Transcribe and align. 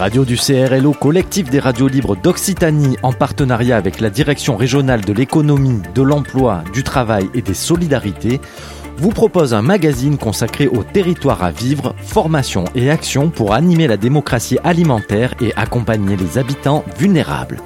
radios 0.00 0.24
du 0.24 0.36
CRLO, 0.36 0.94
collectif 0.94 1.50
des 1.50 1.58
radios 1.58 1.86
libres 1.86 2.16
d'Occitanie, 2.16 2.96
en 3.02 3.12
partenariat 3.12 3.76
avec 3.76 4.00
la 4.00 4.08
Direction 4.08 4.56
régionale 4.56 5.04
de 5.04 5.12
l'économie, 5.12 5.82
de 5.94 6.00
l'emploi, 6.00 6.64
du 6.72 6.82
travail 6.82 7.28
et 7.34 7.42
des 7.42 7.52
solidarités, 7.52 8.40
vous 8.96 9.10
propose 9.10 9.52
un 9.52 9.60
magazine 9.60 10.16
consacré 10.16 10.68
au 10.68 10.84
territoire 10.84 11.42
à 11.42 11.50
vivre, 11.50 11.94
formation 11.98 12.64
et 12.74 12.88
action 12.88 13.28
pour 13.28 13.52
animer 13.52 13.88
la 13.88 13.98
démocratie 13.98 14.56
alimentaire 14.64 15.34
et 15.42 15.52
accompagner 15.54 16.16
les 16.16 16.38
habitants 16.38 16.82
vulnérables. 16.96 17.58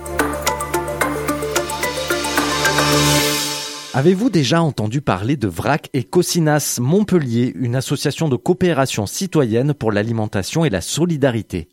Avez-vous 3.92 4.28
déjà 4.28 4.60
entendu 4.60 5.02
parler 5.02 5.36
de 5.36 5.46
VRAC 5.46 5.88
et 5.94 6.02
Cocinas 6.02 6.78
Montpellier, 6.80 7.52
une 7.54 7.76
association 7.76 8.28
de 8.28 8.34
coopération 8.34 9.06
citoyenne 9.06 9.72
pour 9.72 9.92
l'alimentation 9.92 10.64
et 10.64 10.70
la 10.70 10.80
solidarité? 10.80 11.68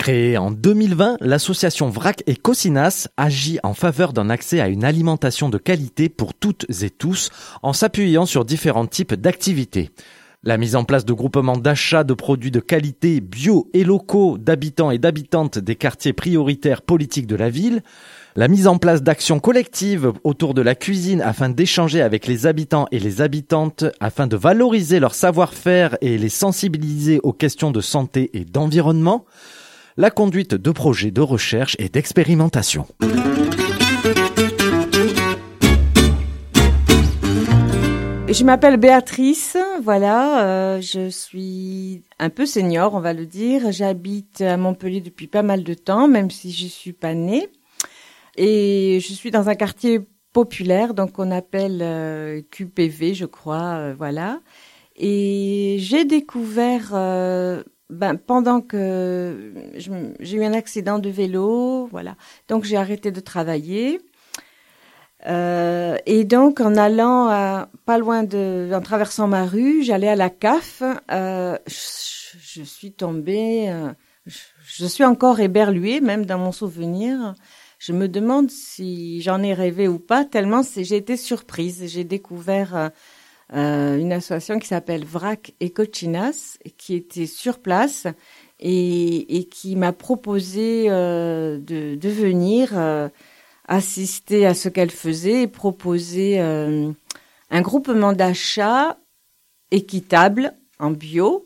Créée 0.00 0.38
en 0.38 0.50
2020, 0.50 1.18
l'association 1.20 1.90
VRAC 1.90 2.22
et 2.26 2.34
Cocinas 2.34 3.08
agit 3.18 3.58
en 3.62 3.74
faveur 3.74 4.14
d'un 4.14 4.30
accès 4.30 4.58
à 4.58 4.68
une 4.68 4.82
alimentation 4.82 5.50
de 5.50 5.58
qualité 5.58 6.08
pour 6.08 6.32
toutes 6.32 6.64
et 6.82 6.88
tous 6.88 7.28
en 7.62 7.74
s'appuyant 7.74 8.24
sur 8.24 8.46
différents 8.46 8.86
types 8.86 9.12
d'activités. 9.12 9.90
La 10.42 10.56
mise 10.56 10.74
en 10.74 10.84
place 10.84 11.04
de 11.04 11.12
groupements 11.12 11.58
d'achat 11.58 12.02
de 12.02 12.14
produits 12.14 12.50
de 12.50 12.60
qualité 12.60 13.20
bio 13.20 13.68
et 13.74 13.84
locaux 13.84 14.38
d'habitants 14.38 14.90
et 14.90 14.96
d'habitantes 14.96 15.58
des 15.58 15.76
quartiers 15.76 16.14
prioritaires 16.14 16.80
politiques 16.80 17.26
de 17.26 17.36
la 17.36 17.50
ville, 17.50 17.82
la 18.36 18.48
mise 18.48 18.68
en 18.68 18.78
place 18.78 19.02
d'actions 19.02 19.38
collectives 19.38 20.14
autour 20.24 20.54
de 20.54 20.62
la 20.62 20.74
cuisine 20.74 21.20
afin 21.20 21.50
d'échanger 21.50 22.00
avec 22.00 22.26
les 22.26 22.46
habitants 22.46 22.86
et 22.90 23.00
les 23.00 23.20
habitantes, 23.20 23.84
afin 24.00 24.26
de 24.26 24.36
valoriser 24.38 24.98
leur 24.98 25.14
savoir-faire 25.14 25.98
et 26.00 26.16
les 26.16 26.30
sensibiliser 26.30 27.20
aux 27.22 27.34
questions 27.34 27.70
de 27.70 27.82
santé 27.82 28.30
et 28.32 28.46
d'environnement, 28.46 29.26
la 29.96 30.10
conduite 30.10 30.54
de 30.54 30.70
projets 30.70 31.10
de 31.10 31.20
recherche 31.20 31.76
et 31.78 31.88
d'expérimentation. 31.88 32.86
Je 38.28 38.44
m'appelle 38.44 38.76
Béatrice, 38.76 39.56
voilà, 39.82 40.44
euh, 40.44 40.80
je 40.80 41.10
suis 41.10 42.04
un 42.20 42.30
peu 42.30 42.46
senior, 42.46 42.94
on 42.94 43.00
va 43.00 43.12
le 43.12 43.26
dire. 43.26 43.72
J'habite 43.72 44.40
à 44.40 44.56
Montpellier 44.56 45.00
depuis 45.00 45.26
pas 45.26 45.42
mal 45.42 45.64
de 45.64 45.74
temps, 45.74 46.06
même 46.06 46.30
si 46.30 46.52
je 46.52 46.68
suis 46.68 46.92
pas 46.92 47.14
née. 47.14 47.48
Et 48.36 49.00
je 49.02 49.12
suis 49.12 49.32
dans 49.32 49.48
un 49.48 49.56
quartier 49.56 50.00
populaire, 50.32 50.94
donc 50.94 51.18
on 51.18 51.32
appelle 51.32 51.80
euh, 51.82 52.40
QPV, 52.52 53.14
je 53.14 53.26
crois, 53.26 53.74
euh, 53.74 53.94
voilà. 53.98 54.40
Et 54.94 55.78
j'ai 55.80 56.04
découvert, 56.04 56.90
ben, 57.90 58.16
pendant 58.16 58.60
que 58.60 59.52
j'ai 59.74 60.36
eu 60.36 60.44
un 60.44 60.52
accident 60.52 60.98
de 60.98 61.10
vélo, 61.10 61.88
voilà, 61.90 62.16
donc 62.48 62.64
j'ai 62.64 62.76
arrêté 62.76 63.10
de 63.10 63.20
travailler. 63.20 64.00
et 65.26 66.24
donc 66.24 66.60
en 66.60 66.76
allant 66.76 67.28
à, 67.28 67.68
pas 67.84 67.98
loin 67.98 68.22
de, 68.22 68.70
en 68.72 68.80
traversant 68.80 69.28
ma 69.28 69.44
rue, 69.44 69.82
j'allais 69.82 70.08
à 70.08 70.16
la 70.16 70.30
CAF. 70.30 70.82
Je, 71.10 71.58
je, 71.66 72.62
suis 72.62 72.92
tombée, 72.92 73.72
je, 74.26 74.38
je 74.64 74.86
suis 74.86 75.04
encore 75.04 75.40
éberluée, 75.40 76.00
même 76.00 76.26
dans 76.26 76.38
mon 76.38 76.52
souvenir 76.52 77.34
je 77.80 77.94
me 77.94 78.08
demande 78.08 78.50
si 78.50 79.22
j'en 79.22 79.42
ai 79.42 79.54
rêvé 79.54 79.88
ou 79.88 79.98
pas, 79.98 80.26
tellement 80.26 80.60
j'ai 80.62 80.96
été 80.96 81.16
surprise. 81.16 81.84
J'ai 81.86 82.04
découvert 82.04 82.90
euh, 83.52 83.80
euh, 83.80 83.98
une 83.98 84.12
association 84.12 84.58
qui 84.58 84.68
s'appelle 84.68 85.04
VRAC 85.04 85.54
et 85.60 85.70
Cochinas, 85.70 86.58
qui 86.76 86.94
était 86.94 87.26
sur 87.26 87.58
place 87.58 88.06
et, 88.58 89.38
et 89.38 89.44
qui 89.44 89.76
m'a 89.76 89.92
proposé 89.92 90.86
euh, 90.88 91.58
de, 91.58 91.94
de, 91.94 92.08
venir 92.08 92.70
euh, 92.74 93.08
assister 93.66 94.46
à 94.46 94.54
ce 94.54 94.68
qu'elle 94.68 94.90
faisait 94.90 95.42
et 95.42 95.46
proposer 95.46 96.40
euh, 96.40 96.90
un 97.50 97.60
groupement 97.62 98.12
d'achat 98.12 98.98
équitable 99.70 100.54
en 100.78 100.90
bio 100.90 101.44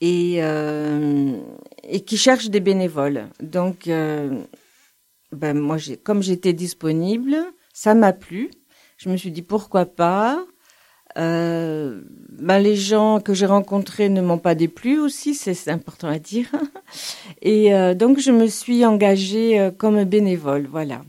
et, 0.00 0.38
et 0.38 2.00
qui 2.00 2.16
cherche 2.16 2.48
des 2.48 2.60
bénévoles. 2.60 3.28
Donc 3.42 3.86
ben 3.86 5.58
moi, 5.58 5.76
comme 6.02 6.22
j'étais 6.22 6.54
disponible, 6.54 7.36
ça 7.74 7.94
m'a 7.94 8.14
plu. 8.14 8.50
Je 8.96 9.10
me 9.10 9.16
suis 9.18 9.30
dit 9.30 9.42
pourquoi 9.42 9.84
pas. 9.84 10.42
Euh, 11.18 12.00
ben 12.30 12.58
les 12.58 12.76
gens 12.76 13.20
que 13.20 13.34
j'ai 13.34 13.46
rencontrés 13.46 14.08
ne 14.08 14.20
m'ont 14.22 14.38
pas 14.38 14.54
déplu 14.54 14.98
aussi, 14.98 15.34
c'est 15.34 15.68
important 15.68 16.08
à 16.08 16.18
dire. 16.18 16.46
Et 17.42 17.74
euh, 17.74 17.94
donc 17.94 18.18
je 18.18 18.30
me 18.30 18.46
suis 18.46 18.84
engagée 18.84 19.58
euh, 19.58 19.70
comme 19.70 20.04
bénévole, 20.04 20.66
voilà. 20.70 21.02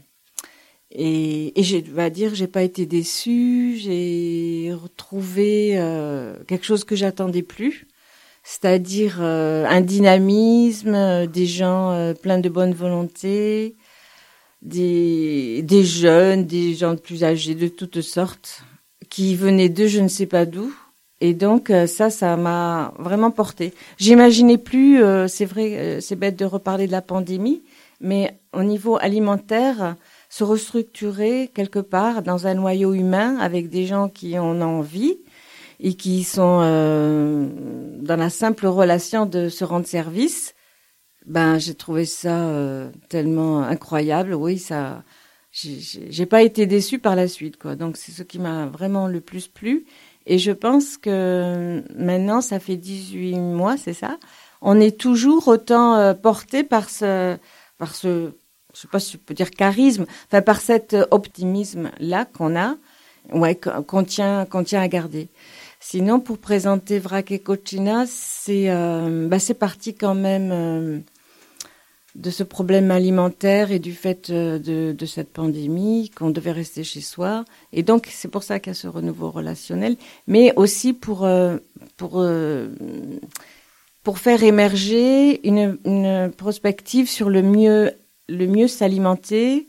Et, 0.91 1.57
et 1.59 1.63
je 1.63 1.77
dois 1.77 2.09
dire, 2.09 2.35
j'ai 2.35 2.47
pas 2.47 2.63
été 2.63 2.85
déçue. 2.85 3.77
J'ai 3.77 4.73
retrouvé 4.73 5.73
euh, 5.75 6.35
quelque 6.47 6.65
chose 6.65 6.83
que 6.83 6.97
j'attendais 6.97 7.43
plus, 7.43 7.87
c'est-à-dire 8.43 9.19
euh, 9.21 9.65
un 9.69 9.81
dynamisme, 9.81 11.27
des 11.27 11.45
gens 11.45 12.13
pleins 12.21 12.39
de 12.39 12.49
bonne 12.49 12.73
volonté, 12.73 13.77
des, 14.61 15.61
des 15.63 15.83
jeunes, 15.85 16.45
des 16.45 16.73
gens 16.75 16.97
plus 16.97 17.23
âgés, 17.23 17.55
de 17.55 17.69
toutes 17.69 18.01
sortes, 18.01 18.63
qui 19.11 19.35
venaient 19.35 19.69
de 19.69 19.85
je 19.85 19.99
ne 19.99 20.07
sais 20.07 20.25
pas 20.25 20.47
d'où. 20.47 20.73
Et 21.19 21.35
donc 21.35 21.69
euh, 21.69 21.85
ça, 21.85 22.09
ça 22.09 22.35
m'a 22.35 22.95
vraiment 22.97 23.29
porté. 23.29 23.75
J'imaginais 23.99 24.57
plus, 24.57 25.03
euh, 25.03 25.27
c'est 25.27 25.45
vrai, 25.45 25.77
euh, 25.77 26.01
c'est 26.01 26.15
bête 26.15 26.35
de 26.35 26.45
reparler 26.45 26.87
de 26.87 26.91
la 26.91 27.03
pandémie, 27.03 27.61
mais 27.99 28.39
au 28.53 28.63
niveau 28.63 28.97
alimentaire, 28.99 29.95
se 30.29 30.43
restructurer 30.43 31.51
quelque 31.53 31.77
part 31.77 32.23
dans 32.23 32.47
un 32.47 32.55
noyau 32.55 32.93
humain 32.93 33.37
avec 33.37 33.69
des 33.69 33.85
gens 33.85 34.09
qui 34.09 34.39
en 34.39 34.59
ont 34.61 34.79
envie 34.79 35.19
et 35.79 35.93
qui 35.93 36.23
sont 36.23 36.59
dans 36.59 38.15
la 38.15 38.29
simple 38.29 38.67
relation 38.67 39.25
de 39.25 39.49
se 39.49 39.63
rendre 39.63 39.87
service, 39.87 40.53
ben, 41.25 41.59
j'ai 41.59 41.75
trouvé 41.75 42.05
ça 42.05 42.47
euh, 42.47 42.89
tellement 43.09 43.61
incroyable. 43.61 44.33
Oui, 44.33 44.57
ça, 44.57 45.03
j'ai 45.51 46.25
pas 46.25 46.43
été 46.43 46.65
déçue 46.65 46.99
par 46.99 47.15
la 47.15 47.27
suite, 47.27 47.57
quoi. 47.57 47.75
Donc 47.75 47.97
c'est 47.97 48.11
ce 48.11 48.23
qui 48.23 48.39
m'a 48.39 48.67
vraiment 48.67 49.07
le 49.07 49.21
plus 49.21 49.47
plu. 49.47 49.85
Et 50.25 50.37
je 50.37 50.51
pense 50.51 50.97
que 50.97 51.83
maintenant, 51.95 52.41
ça 52.41 52.59
fait 52.59 52.77
18 52.77 53.37
mois, 53.37 53.77
c'est 53.77 53.93
ça. 53.93 54.17
On 54.61 54.79
est 54.79 54.97
toujours 54.97 55.47
autant 55.47 55.95
euh, 55.95 56.13
porté 56.13 56.63
par 56.63 56.89
ce, 56.89 57.37
par 57.77 57.95
ce, 57.95 58.31
je 58.73 58.79
sais 58.79 58.87
pas 58.87 58.99
si 58.99 59.13
je 59.13 59.17
peux 59.17 59.33
dire 59.33 59.49
charisme, 59.49 60.05
enfin 60.27 60.41
par 60.41 60.61
cet 60.61 60.95
optimisme 61.09 61.89
là 61.99 62.25
qu'on 62.25 62.55
a, 62.55 62.75
ouais, 63.33 63.55
qu'on 63.55 64.03
tient, 64.03 64.45
qu'on 64.45 64.63
tient 64.63 64.81
à 64.81 64.87
garder. 64.87 65.29
Sinon, 65.79 66.19
pour 66.19 66.37
présenter 66.37 66.99
Vrac 66.99 67.31
et 67.31 67.39
Cochina, 67.39 68.05
c'est 68.07 68.69
euh, 68.69 69.27
bah, 69.27 69.39
c'est 69.39 69.55
parti 69.55 69.95
quand 69.95 70.13
même 70.13 70.51
euh, 70.51 70.99
de 72.15 72.29
ce 72.29 72.43
problème 72.43 72.91
alimentaire 72.91 73.71
et 73.71 73.79
du 73.79 73.93
fait 73.93 74.29
euh, 74.29 74.59
de, 74.59 74.91
de 74.91 75.05
cette 75.05 75.31
pandémie 75.31 76.09
qu'on 76.09 76.29
devait 76.29 76.51
rester 76.51 76.83
chez 76.83 77.01
soi. 77.01 77.45
Et 77.71 77.83
donc, 77.83 78.07
c'est 78.11 78.27
pour 78.27 78.43
ça 78.43 78.59
qu'il 78.59 78.71
y 78.71 78.75
a 78.75 78.79
ce 78.79 78.87
renouveau 78.87 79.31
relationnel, 79.31 79.95
mais 80.27 80.53
aussi 80.55 80.93
pour 80.93 81.25
euh, 81.25 81.57
pour 81.97 82.23
pour 84.03 84.17
faire 84.17 84.43
émerger 84.43 85.47
une, 85.47 85.77
une 85.85 86.31
prospective 86.35 87.07
sur 87.09 87.29
le 87.29 87.41
mieux 87.41 87.91
le 88.27 88.47
mieux 88.47 88.67
s'alimenter, 88.67 89.67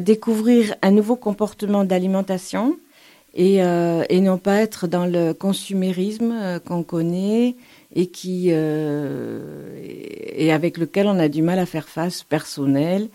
découvrir 0.00 0.74
un 0.82 0.90
nouveau 0.90 1.14
comportement 1.14 1.84
d'alimentation 1.84 2.76
et, 3.36 3.62
euh, 3.62 4.04
et 4.08 4.20
non 4.20 4.38
pas 4.38 4.56
être 4.56 4.86
dans 4.86 5.06
le 5.06 5.32
consumérisme 5.34 6.32
euh, 6.32 6.58
qu'on 6.58 6.82
connaît 6.82 7.54
et 7.96 8.06
qui 8.06 8.48
euh, 8.50 9.74
et 9.82 10.52
avec 10.52 10.76
lequel 10.76 11.08
on 11.08 11.18
a 11.18 11.28
du 11.28 11.42
mal 11.42 11.58
à 11.58 11.66
faire 11.66 11.88
face 11.88 12.22
personnel. 12.22 13.08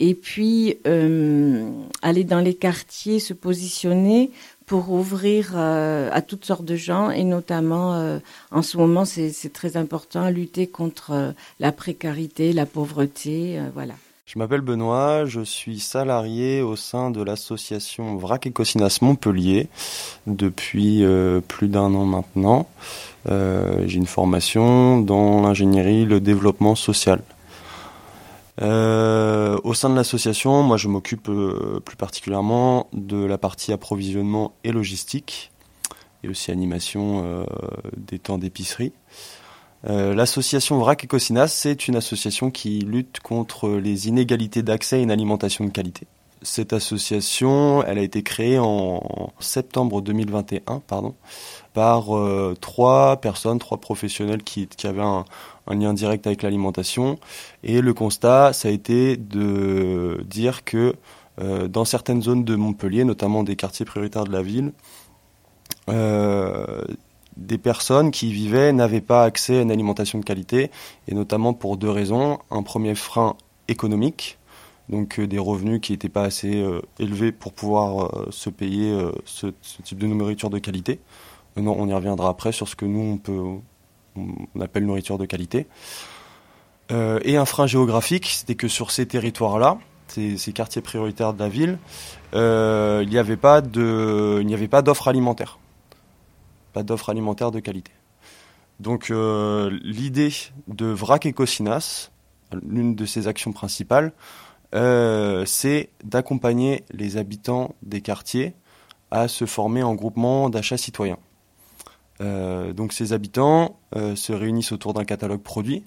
Et 0.00 0.14
puis 0.14 0.78
euh, 0.86 1.70
aller 2.00 2.24
dans 2.24 2.40
les 2.40 2.54
quartiers 2.54 3.20
se 3.20 3.34
positionner 3.34 4.32
pour 4.66 4.90
ouvrir 4.90 5.52
euh, 5.54 6.08
à 6.12 6.22
toutes 6.22 6.46
sortes 6.46 6.64
de 6.64 6.76
gens. 6.76 7.10
Et 7.10 7.24
notamment 7.24 7.94
euh, 7.94 8.18
en 8.50 8.62
ce 8.62 8.78
moment 8.78 9.04
c'est 9.04 9.52
très 9.52 9.76
important 9.76 10.28
lutter 10.30 10.66
contre 10.66 11.34
la 11.60 11.70
précarité 11.70 12.52
la 12.52 12.66
pauvreté 12.66 13.60
voilà 13.74 13.94
je 14.32 14.38
m'appelle 14.38 14.62
Benoît, 14.62 15.26
je 15.26 15.42
suis 15.42 15.78
salarié 15.78 16.62
au 16.62 16.74
sein 16.74 17.10
de 17.10 17.22
l'association 17.22 18.16
Vrac 18.16 18.46
et 18.46 18.50
Cocinas 18.50 19.00
Montpellier 19.02 19.68
depuis 20.26 21.04
euh, 21.04 21.42
plus 21.46 21.68
d'un 21.68 21.94
an 21.94 22.06
maintenant. 22.06 22.66
Euh, 23.28 23.84
J'ai 23.86 23.98
une 23.98 24.06
formation 24.06 24.98
dans 25.02 25.42
l'ingénierie, 25.42 26.06
le 26.06 26.18
développement 26.18 26.74
social. 26.74 27.20
Euh, 28.62 29.58
au 29.64 29.74
sein 29.74 29.90
de 29.90 29.96
l'association, 29.96 30.62
moi 30.62 30.78
je 30.78 30.88
m'occupe 30.88 31.30
plus 31.84 31.96
particulièrement 31.96 32.88
de 32.94 33.22
la 33.22 33.36
partie 33.36 33.70
approvisionnement 33.70 34.54
et 34.64 34.72
logistique 34.72 35.52
et 36.24 36.28
aussi 36.28 36.50
animation 36.50 37.44
des 37.98 38.18
temps 38.18 38.38
d'épicerie. 38.38 38.92
L'association 39.84 40.78
VRAC 40.78 41.06
Ecosinas, 41.06 41.48
c'est 41.48 41.88
une 41.88 41.96
association 41.96 42.50
qui 42.52 42.78
lutte 42.80 43.18
contre 43.20 43.68
les 43.68 44.06
inégalités 44.06 44.62
d'accès 44.62 44.96
à 44.96 44.98
une 45.00 45.10
alimentation 45.10 45.64
de 45.64 45.70
qualité. 45.70 46.06
Cette 46.42 46.72
association, 46.72 47.84
elle 47.84 47.98
a 47.98 48.02
été 48.02 48.24
créée 48.24 48.58
en 48.58 49.32
septembre 49.38 50.02
2021, 50.02 50.80
pardon, 50.80 51.14
par 51.72 52.16
euh, 52.16 52.56
trois 52.60 53.16
personnes, 53.20 53.60
trois 53.60 53.78
professionnels 53.78 54.42
qui, 54.42 54.68
avaient 54.82 55.02
un, 55.02 55.24
lien 55.68 55.94
direct 55.94 56.26
avec 56.26 56.42
l'alimentation. 56.42 57.18
Et 57.62 57.80
le 57.80 57.94
constat, 57.94 58.52
ça 58.52 58.68
a 58.68 58.70
été 58.72 59.16
de 59.16 60.24
dire 60.28 60.64
que 60.64 60.94
euh, 61.40 61.68
dans 61.68 61.84
certaines 61.84 62.22
zones 62.22 62.44
de 62.44 62.56
Montpellier, 62.56 63.04
notamment 63.04 63.44
des 63.44 63.54
quartiers 63.54 63.86
prioritaires 63.86 64.24
de 64.24 64.32
la 64.32 64.42
ville, 64.42 64.72
euh, 65.88 66.71
des 67.46 67.58
personnes 67.58 68.10
qui 68.10 68.30
y 68.30 68.32
vivaient 68.32 68.72
n'avaient 68.72 69.00
pas 69.00 69.24
accès 69.24 69.58
à 69.58 69.62
une 69.62 69.70
alimentation 69.70 70.18
de 70.18 70.24
qualité, 70.24 70.70
et 71.08 71.14
notamment 71.14 71.54
pour 71.54 71.76
deux 71.76 71.90
raisons. 71.90 72.38
Un 72.50 72.62
premier 72.62 72.94
frein 72.94 73.36
économique, 73.68 74.38
donc 74.88 75.18
euh, 75.18 75.26
des 75.26 75.38
revenus 75.38 75.80
qui 75.80 75.92
n'étaient 75.92 76.08
pas 76.08 76.24
assez 76.24 76.62
euh, 76.62 76.80
élevés 76.98 77.32
pour 77.32 77.52
pouvoir 77.52 78.06
euh, 78.06 78.28
se 78.30 78.50
payer 78.50 78.96
ce, 79.24 79.46
type 79.82 79.98
de 79.98 80.06
nourriture 80.06 80.50
de 80.50 80.58
qualité. 80.58 81.00
non, 81.56 81.74
on 81.78 81.88
y 81.88 81.94
reviendra 81.94 82.28
après 82.28 82.52
sur 82.52 82.68
ce 82.68 82.76
que 82.76 82.84
nous 82.84 83.00
on 83.00 83.18
peut 83.18 83.42
appelle 84.60 84.84
nourriture 84.84 85.18
de 85.18 85.24
qualité. 85.24 85.66
et 86.90 87.36
un 87.38 87.46
frein 87.46 87.66
géographique, 87.66 88.26
c'était 88.26 88.54
que 88.54 88.68
sur 88.68 88.90
ces 88.90 89.06
territoires-là, 89.06 89.78
ces, 90.08 90.36
ces, 90.36 90.52
quartiers 90.52 90.82
prioritaires 90.82 91.32
de 91.32 91.38
la 91.38 91.48
ville, 91.48 91.78
il 92.34 93.08
n'y 93.08 93.16
avait 93.16 93.38
pas 93.38 93.62
de, 93.62 94.38
il 94.42 94.46
n'y 94.46 94.52
avait 94.52 94.68
pas 94.68 94.82
d'offres 94.82 95.08
alimentaires, 95.08 95.58
pas 96.72 96.82
d'offres 96.82 97.10
alimentaires 97.10 97.50
de 97.50 97.60
qualité. 97.60 97.92
Donc 98.80 99.10
l'idée 99.10 100.32
de 100.66 100.86
VRAC 100.86 101.26
Ecosinas, 101.26 102.10
l'une 102.66 102.94
de 102.94 103.06
ses 103.06 103.28
actions 103.28 103.52
principales, 103.52 104.12
euh, 104.74 105.44
c'est 105.44 105.90
d'accompagner 106.02 106.84
les 106.92 107.16
habitants 107.16 107.74
des 107.82 108.00
quartiers 108.00 108.54
à 109.10 109.28
se 109.28 109.44
former 109.44 109.82
en 109.82 109.94
groupement 109.94 110.48
d'achat 110.48 110.78
citoyen. 110.78 111.18
Euh, 112.20 112.72
donc 112.72 112.92
ces 112.92 113.12
habitants 113.12 113.78
euh, 113.96 114.16
se 114.16 114.32
réunissent 114.32 114.72
autour 114.72 114.94
d'un 114.94 115.04
catalogue 115.04 115.42
produit 115.42 115.84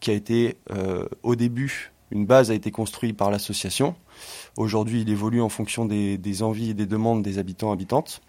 qui 0.00 0.10
a 0.10 0.14
été 0.14 0.56
euh, 0.70 1.08
au 1.22 1.34
début 1.34 1.92
une 2.10 2.24
base 2.24 2.50
a 2.50 2.54
été 2.54 2.70
construite 2.70 3.16
par 3.18 3.30
l'association. 3.30 3.94
Aujourd'hui, 4.56 5.02
il 5.02 5.10
évolue 5.10 5.42
en 5.42 5.50
fonction 5.50 5.84
des, 5.84 6.16
des, 6.16 6.42
envies 6.42 6.70
et 6.70 6.74
des 6.74 6.86
demandes 6.86 7.22
des 7.22 7.38
habitants 7.38 7.70
habitantes. 7.70 8.22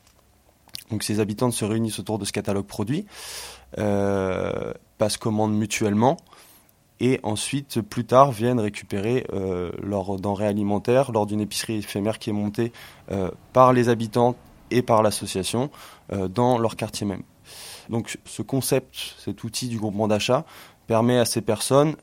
Donc 0.89 1.03
ces 1.03 1.19
habitants 1.19 1.51
se 1.51 1.65
réunissent 1.65 1.99
autour 1.99 2.17
de 2.19 2.25
ce 2.25 2.31
catalogue 2.31 2.65
produit, 2.65 3.05
euh, 3.77 4.73
passent 4.97 5.17
commande 5.17 5.53
mutuellement 5.53 6.17
et 6.99 7.19
ensuite 7.23 7.81
plus 7.81 8.05
tard 8.05 8.31
viennent 8.31 8.59
récupérer 8.59 9.25
euh, 9.31 9.71
leurs 9.81 10.17
denrées 10.17 10.47
alimentaires 10.47 11.11
lors 11.11 11.25
d'une 11.25 11.41
épicerie 11.41 11.77
éphémère 11.77 12.19
qui 12.19 12.31
est 12.31 12.33
montée 12.33 12.73
euh, 13.11 13.31
par 13.53 13.71
les 13.71 13.89
habitants 13.89 14.35
et 14.71 14.81
par 14.81 15.01
l'association 15.01 15.71
dans 16.29 16.59
leur 16.59 16.75
quartier 16.75 17.05
même. 17.07 17.23
Donc 17.89 18.19
ce 18.23 18.43
concept, 18.43 19.15
cet 19.17 19.43
outil 19.43 19.67
du 19.67 19.79
groupement 19.79 20.07
d'achat 20.07 20.45
permet 20.85 21.17
à 21.17 21.25
ces 21.25 21.41
personnes 21.41 21.95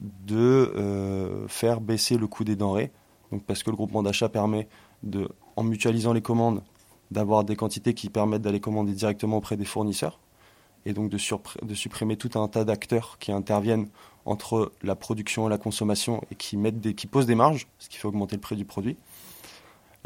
de 0.00 1.46
faire 1.48 1.80
baisser 1.80 2.18
le 2.18 2.26
coût 2.26 2.44
des 2.44 2.54
denrées. 2.54 2.92
Parce 3.46 3.62
que 3.62 3.70
le 3.70 3.76
groupement 3.76 4.02
d'achat 4.02 4.28
permet 4.28 4.68
de, 5.02 5.26
en 5.56 5.62
mutualisant 5.62 6.12
les 6.12 6.20
commandes, 6.20 6.62
d'avoir 7.12 7.44
des 7.44 7.56
quantités 7.56 7.94
qui 7.94 8.10
permettent 8.10 8.42
d'aller 8.42 8.60
commander 8.60 8.92
directement 8.92 9.36
auprès 9.36 9.56
des 9.56 9.64
fournisseurs 9.64 10.18
et 10.84 10.92
donc 10.92 11.10
de, 11.10 11.18
supprimer 11.74 12.16
tout 12.16 12.38
un 12.38 12.48
tas 12.48 12.64
d'acteurs 12.64 13.16
qui 13.20 13.32
interviennent 13.32 13.88
entre 14.24 14.72
la 14.82 14.96
production 14.96 15.46
et 15.46 15.50
la 15.50 15.58
consommation 15.58 16.22
et 16.30 16.34
qui, 16.34 17.06
posent 17.06 17.26
des 17.26 17.34
marges, 17.34 17.68
ce 17.78 17.88
qui 17.88 17.98
fait 17.98 18.08
augmenter 18.08 18.36
le 18.36 18.40
prix 18.40 18.56
du 18.56 18.64
produit. 18.64 18.96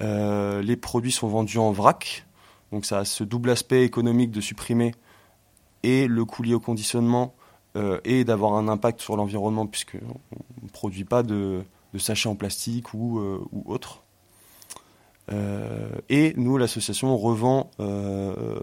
Euh, 0.00 0.62
les 0.62 0.76
produits 0.76 1.12
sont 1.12 1.28
vendus 1.28 1.58
en 1.58 1.72
vrac, 1.72 2.26
donc 2.72 2.84
ça 2.84 2.98
a 2.98 3.04
ce 3.04 3.24
double 3.24 3.50
aspect 3.50 3.84
économique 3.84 4.30
de 4.30 4.40
supprimer 4.40 4.94
et 5.82 6.06
le 6.06 6.24
coût 6.24 6.42
lié 6.42 6.54
au 6.54 6.60
conditionnement 6.60 7.34
euh, 7.76 8.00
et 8.04 8.24
d'avoir 8.24 8.54
un 8.54 8.68
impact 8.68 9.00
sur 9.00 9.16
l'environnement 9.16 9.66
puisqu'on 9.66 10.20
ne 10.62 10.68
produit 10.68 11.04
pas 11.04 11.22
de, 11.22 11.62
de, 11.94 11.98
sachets 11.98 12.28
en 12.28 12.34
plastique 12.34 12.92
ou, 12.92 13.20
euh, 13.20 13.40
ou 13.52 13.72
autre. 13.72 14.02
Euh, 15.32 15.88
et 16.08 16.34
nous, 16.37 16.56
l'association 16.56 17.17
revend 17.17 17.70
euh, 17.81 18.61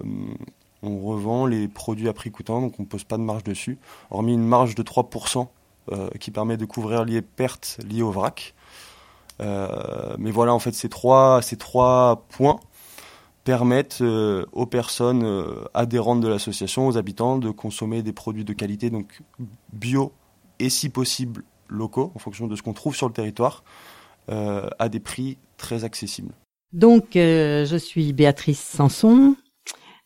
on 0.81 0.99
revend 0.99 1.45
les 1.45 1.67
produits 1.67 2.09
à 2.09 2.13
prix 2.13 2.29
coûtant, 2.29 2.61
donc 2.61 2.73
on 2.79 2.83
ne 2.83 2.87
pose 2.87 3.05
pas 3.05 3.17
de 3.17 3.21
marge 3.21 3.43
dessus, 3.43 3.77
hormis 4.11 4.33
une 4.33 4.45
marge 4.45 4.75
de 4.75 4.83
3% 4.83 5.47
euh, 5.91 6.09
qui 6.19 6.29
permet 6.29 6.57
de 6.57 6.65
couvrir 6.65 7.05
les 7.05 7.21
pertes 7.21 7.79
liées 7.87 8.01
au 8.01 8.11
vrac. 8.11 8.53
Mais 9.39 10.31
voilà, 10.31 10.53
en 10.53 10.59
fait, 10.59 10.73
ces 10.73 10.87
trois, 10.87 11.41
ces 11.41 11.57
trois 11.57 12.25
points 12.29 12.61
permettent 13.43 14.01
aux 14.01 14.65
personnes 14.65 15.43
adhérentes 15.73 16.21
de 16.21 16.29
l'association, 16.29 16.87
aux 16.87 16.97
habitants, 16.97 17.37
de 17.37 17.49
consommer 17.49 18.03
des 18.03 18.13
produits 18.13 18.45
de 18.45 18.53
qualité, 18.53 18.89
donc 18.89 19.21
bio 19.73 20.13
et 20.59 20.69
si 20.69 20.87
possible 20.87 21.43
locaux, 21.67 22.13
en 22.15 22.19
fonction 22.19 22.47
de 22.47 22.55
ce 22.55 22.61
qu'on 22.61 22.71
trouve 22.71 22.95
sur 22.95 23.07
le 23.07 23.13
territoire, 23.13 23.65
à 24.29 24.87
des 24.87 25.01
prix 25.01 25.37
très 25.57 25.83
accessibles. 25.83 26.33
Donc, 26.73 27.15
euh, 27.15 27.65
je 27.65 27.77
suis 27.77 28.13
Béatrice 28.13 28.59
Sanson, 28.59 29.35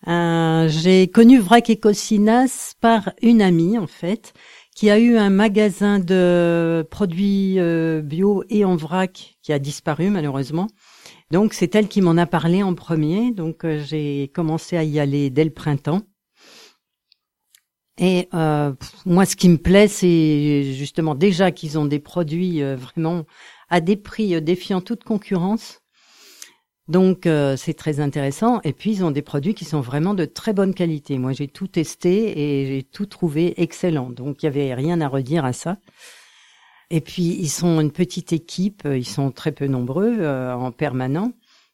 euh, 0.10 0.68
j'ai 0.68 1.08
connu 1.08 1.40
Vrac 1.40 1.70
et 1.70 1.80
Cocinas 1.80 2.74
par 2.82 3.14
une 3.22 3.42
amie 3.42 3.78
en 3.78 3.88
fait, 3.88 4.34
qui 4.76 4.90
a 4.90 5.00
eu 5.00 5.16
un 5.16 5.30
magasin 5.30 5.98
de 5.98 6.86
produits 6.92 7.58
euh, 7.58 8.02
bio 8.02 8.44
et 8.50 8.66
en 8.66 8.76
vrac 8.76 9.38
qui 9.42 9.54
a 9.54 9.60
disparu 9.60 10.10
malheureusement. 10.10 10.68
Donc 11.32 11.54
c'est 11.54 11.74
elle 11.74 11.88
qui 11.88 12.02
m'en 12.02 12.18
a 12.18 12.26
parlé 12.26 12.64
en 12.64 12.76
premier. 12.76 13.32
Donc 13.32 13.66
j'ai 13.66 14.30
commencé 14.34 14.76
à 14.76 14.84
y 14.84 15.00
aller 15.00 15.30
dès 15.30 15.46
le 15.46 15.52
printemps. 15.52 16.02
Et 17.98 18.30
moi, 18.32 19.26
ce 19.26 19.36
qui 19.36 19.50
me 19.50 19.58
plaît, 19.58 19.88
c'est 19.88 20.74
justement 20.74 21.16
déjà 21.16 21.52
qu'ils 21.52 21.80
ont 21.80 21.86
des 21.86 22.00
produits 22.00 22.62
vraiment 22.62 23.26
à 23.70 23.82
des 23.82 23.96
prix 23.96 24.40
défiant 24.42 24.82
toute 24.82 25.04
concurrence. 25.04 25.82
Donc 26.88 27.26
euh, 27.26 27.58
c'est 27.58 27.74
très 27.74 28.00
intéressant. 28.00 28.62
Et 28.64 28.74
puis 28.74 28.92
ils 28.92 29.04
ont 29.04 29.12
des 29.12 29.22
produits 29.22 29.54
qui 29.54 29.66
sont 29.66 29.82
vraiment 29.82 30.14
de 30.14 30.26
très 30.26 30.54
bonne 30.54 30.74
qualité. 30.74 31.18
Moi 31.18 31.34
j'ai 31.34 31.48
tout 31.48 31.68
testé 31.68 32.40
et 32.40 32.66
j'ai 32.68 32.84
tout 32.84 33.06
trouvé 33.06 33.62
excellent. 33.62 34.10
Donc 34.10 34.44
il 34.44 34.46
y 34.46 34.50
avait 34.50 34.74
rien 34.74 35.02
à 35.02 35.08
redire 35.08 35.44
à 35.46 35.54
ça. 35.54 35.78
Et 36.90 37.02
puis 37.02 37.24
ils 37.24 37.50
sont 37.50 37.82
une 37.82 37.92
petite 37.92 38.32
équipe. 38.34 38.84
Ils 38.86 39.08
sont 39.08 39.32
très 39.32 39.52
peu 39.52 39.68
nombreux 39.68 40.18
euh, 40.20 40.54
en 40.54 40.72
permanent. 40.72 41.34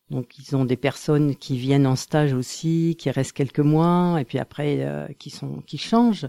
Donc 0.09 0.37
ils 0.37 0.55
ont 0.55 0.65
des 0.65 0.77
personnes 0.77 1.35
qui 1.35 1.57
viennent 1.57 1.87
en 1.87 1.95
stage 1.95 2.33
aussi, 2.33 2.95
qui 2.99 3.09
restent 3.09 3.33
quelques 3.33 3.59
mois 3.59 4.17
et 4.19 4.25
puis 4.25 4.39
après 4.39 4.77
euh, 4.81 5.07
qui 5.19 5.29
sont 5.29 5.61
qui 5.67 5.77
changent. 5.77 6.27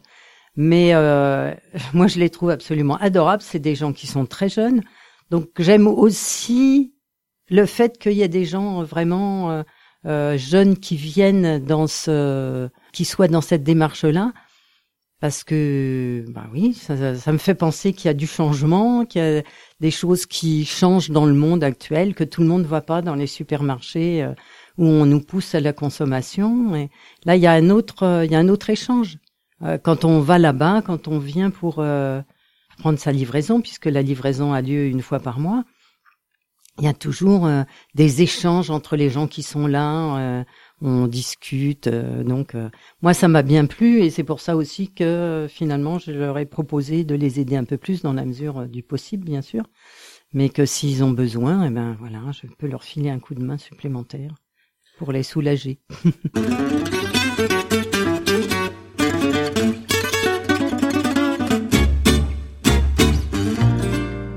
Mais 0.57 0.95
euh, 0.95 1.55
moi 1.95 2.07
je 2.07 2.19
les 2.19 2.31
trouve 2.31 2.51
absolument 2.51 2.97
adorables. 2.97 3.43
C'est 3.43 3.59
des 3.59 3.75
gens 3.75 3.93
qui 3.93 4.07
sont 4.07 4.27
très 4.27 4.49
jeunes. 4.49 4.83
Donc 5.31 5.49
j'aime 5.59 5.87
aussi 5.87 6.94
le 7.49 7.67
fait 7.67 7.99
qu'il 7.99 8.13
y 8.13 8.23
ait 8.23 8.29
des 8.29 8.45
gens 8.45 8.83
vraiment 8.83 9.51
euh, 9.51 9.63
euh, 10.07 10.37
jeunes 10.39 10.77
qui 10.77 10.97
viennent 10.97 11.65
dans 11.65 11.87
ce, 11.87 12.69
qui 12.93 13.05
soient 13.05 13.29
dans 13.29 13.41
cette 13.41 13.63
démarche-là, 13.63 14.33
parce 15.25 15.43
que, 15.43 16.23
bah 16.29 16.45
oui, 16.53 16.75
ça, 16.75 16.95
me 17.33 17.39
fait 17.39 17.55
penser 17.55 17.95
qu'il 17.95 18.09
y 18.09 18.11
a 18.11 18.15
du 18.15 18.27
changement, 18.27 19.07
qu'il 19.07 19.23
y 19.23 19.39
a 19.39 19.43
des 19.81 19.91
choses 19.91 20.27
qui 20.27 20.67
changent 20.67 21.09
dans 21.09 21.25
le 21.25 21.33
monde 21.33 21.65
actuel 21.65 22.15
que 22.15 22.25
tout 22.25 22.43
le 22.43 22.47
monde 22.47 22.61
ne 22.61 22.67
voit 22.67 22.83
pas 22.83 23.01
dans 23.01 23.15
les 23.15 23.27
supermarchés 23.27 24.23
euh, 24.23 24.35
où 24.77 24.85
on 24.85 25.07
nous 25.07 25.23
pousse 25.23 25.55
à 25.55 25.61
la 25.61 25.73
consommation. 25.73 26.77
Et 26.77 26.91
là, 27.25 27.37
il 27.37 27.43
y 27.43 27.47
a 27.47 27.53
un 27.53 27.71
autre, 27.71 28.03
euh, 28.03 28.27
il 28.27 28.33
y 28.33 28.35
a 28.35 28.39
un 28.39 28.51
autre 28.51 28.69
échange. 28.69 29.17
Euh, 29.63 29.79
quand 29.79 30.05
on 30.05 30.21
va 30.21 30.39
là-bas, 30.39 30.83
quand 30.85 31.09
on 31.09 31.19
vient 31.19 31.49
pour 31.49 31.77
prendre 31.77 32.99
sa 32.99 33.11
livraison, 33.11 33.63
puisque 33.63 33.87
la 33.87 34.03
livraison 34.03 34.53
a 34.53 34.61
lieu 34.61 34.89
une 34.89 35.01
fois 35.01 35.21
par 35.21 35.41
mois 35.41 35.65
il 36.79 36.85
y 36.85 36.89
a 36.89 36.93
toujours 36.93 37.47
euh, 37.47 37.63
des 37.95 38.23
échanges 38.23 38.71
entre 38.71 38.97
les 38.97 39.09
gens 39.09 39.29
qui 39.29 39.43
sont 39.43 39.67
là, 39.67 40.17
euh, 40.19 40.45
on 40.81 41.07
discute. 41.07 41.87
Euh, 41.87 42.25
donc 42.25 42.57
moi, 43.01 43.15
ça 43.15 43.29
m'a 43.29 43.43
bien 43.43 43.67
plu 43.67 44.03
et 44.03 44.11
c'est 44.11 44.25
pour 44.25 44.41
ça 44.41 44.57
aussi 44.57 44.93
que 44.93 45.47
finalement, 45.49 45.99
je 45.99 46.11
leur 46.11 46.37
ai 46.39 46.47
proposé 46.47 47.05
de 47.05 47.15
les 47.15 47.39
aider 47.41 47.57
un 47.57 47.65
peu 47.65 47.77
plus 47.77 48.03
dans 48.03 48.13
la 48.13 48.25
mesure 48.25 48.67
du 48.67 48.83
possible, 48.83 49.25
bien 49.25 49.43
sûr, 49.43 49.65
mais 50.33 50.49
que 50.49 50.67
s'ils 50.67 51.05
ont 51.05 51.13
besoin, 51.13 51.67
eh 51.67 51.71
ben 51.71 51.97
voilà, 52.01 52.21
je 52.33 52.47
peux 52.59 52.67
leur 52.67 52.83
filer 52.83 53.11
un 53.11 53.21
coup 53.21 53.35
de 53.35 53.45
main 53.45 53.59
supplémentaire 53.59 54.35
pour 54.99 55.13
les 55.13 55.23
soulager. 55.23 55.79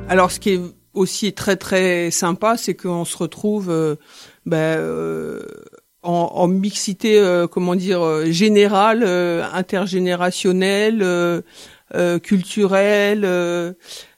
Alors, 0.10 0.32
ce 0.32 0.40
qui 0.40 0.52
est 0.52 0.62
aussi 0.98 1.34
très 1.34 1.56
très 1.56 2.12
sympa, 2.12 2.58
c'est 2.58 2.76
qu'on 2.76 3.06
se 3.06 3.18
retrouve 3.18 3.70
euh, 3.70 3.96
ben, 4.46 4.58
euh, 4.58 5.42
en, 6.04 6.48
mixité, 6.48 7.22
comment 7.52 7.76
dire, 7.76 8.32
générale, 8.32 9.04
intergénérationnelle, 9.04 11.44
culturelle 12.24 13.76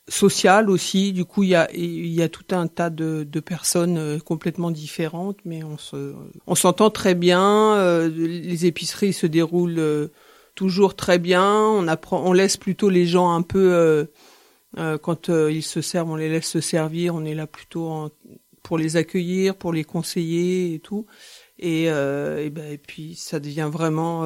social 0.10 0.70
aussi. 0.70 1.14
Du 1.14 1.26
coup, 1.26 1.44
il 1.44 1.50
y 1.50 2.22
a, 2.22 2.30
tout 2.30 2.46
un 2.52 2.68
tas 2.68 2.90
de, 2.90 3.24
de 3.24 3.40
personnes 3.40 3.98
euh, 3.98 4.20
complètement 4.20 4.72
différentes, 4.72 5.38
mais 5.46 5.64
on 5.64 5.78
se, 5.78 6.14
on 6.48 6.56
s'entend 6.56 6.90
très 6.90 7.16
bien. 7.16 7.76
Euh, 7.76 8.10
les 8.10 8.66
épiceries 8.66 9.14
se 9.14 9.28
déroulent 9.28 9.80
euh, 9.80 10.08
toujours 10.56 10.96
très 10.96 11.20
bien. 11.20 11.54
On 11.54 11.88
apprend, 11.88 12.24
on 12.26 12.34
laisse 12.34 12.58
plutôt 12.58 12.90
les 12.90 13.06
gens 13.06 13.32
un 13.32 13.42
peu 13.42 14.08
quand 14.76 15.30
ils 15.30 15.64
se 15.64 15.82
servent, 15.82 16.12
on 16.12 16.16
les 16.16 16.30
laisse 16.30 16.48
se 16.48 16.62
servir. 16.62 17.16
On 17.16 17.26
est 17.26 17.36
là 17.36 17.48
plutôt 17.48 18.12
pour 18.64 18.78
les 18.78 18.98
accueillir, 18.98 19.56
pour 19.56 19.74
les 19.74 19.84
conseiller 19.84 20.76
et 20.76 20.80
tout. 20.80 21.06
Et, 21.58 21.86
et, 21.86 22.50
ben, 22.50 22.72
et 22.72 22.78
puis 22.78 23.16
ça 23.16 23.40
devient 23.40 23.70
vraiment 23.72 24.26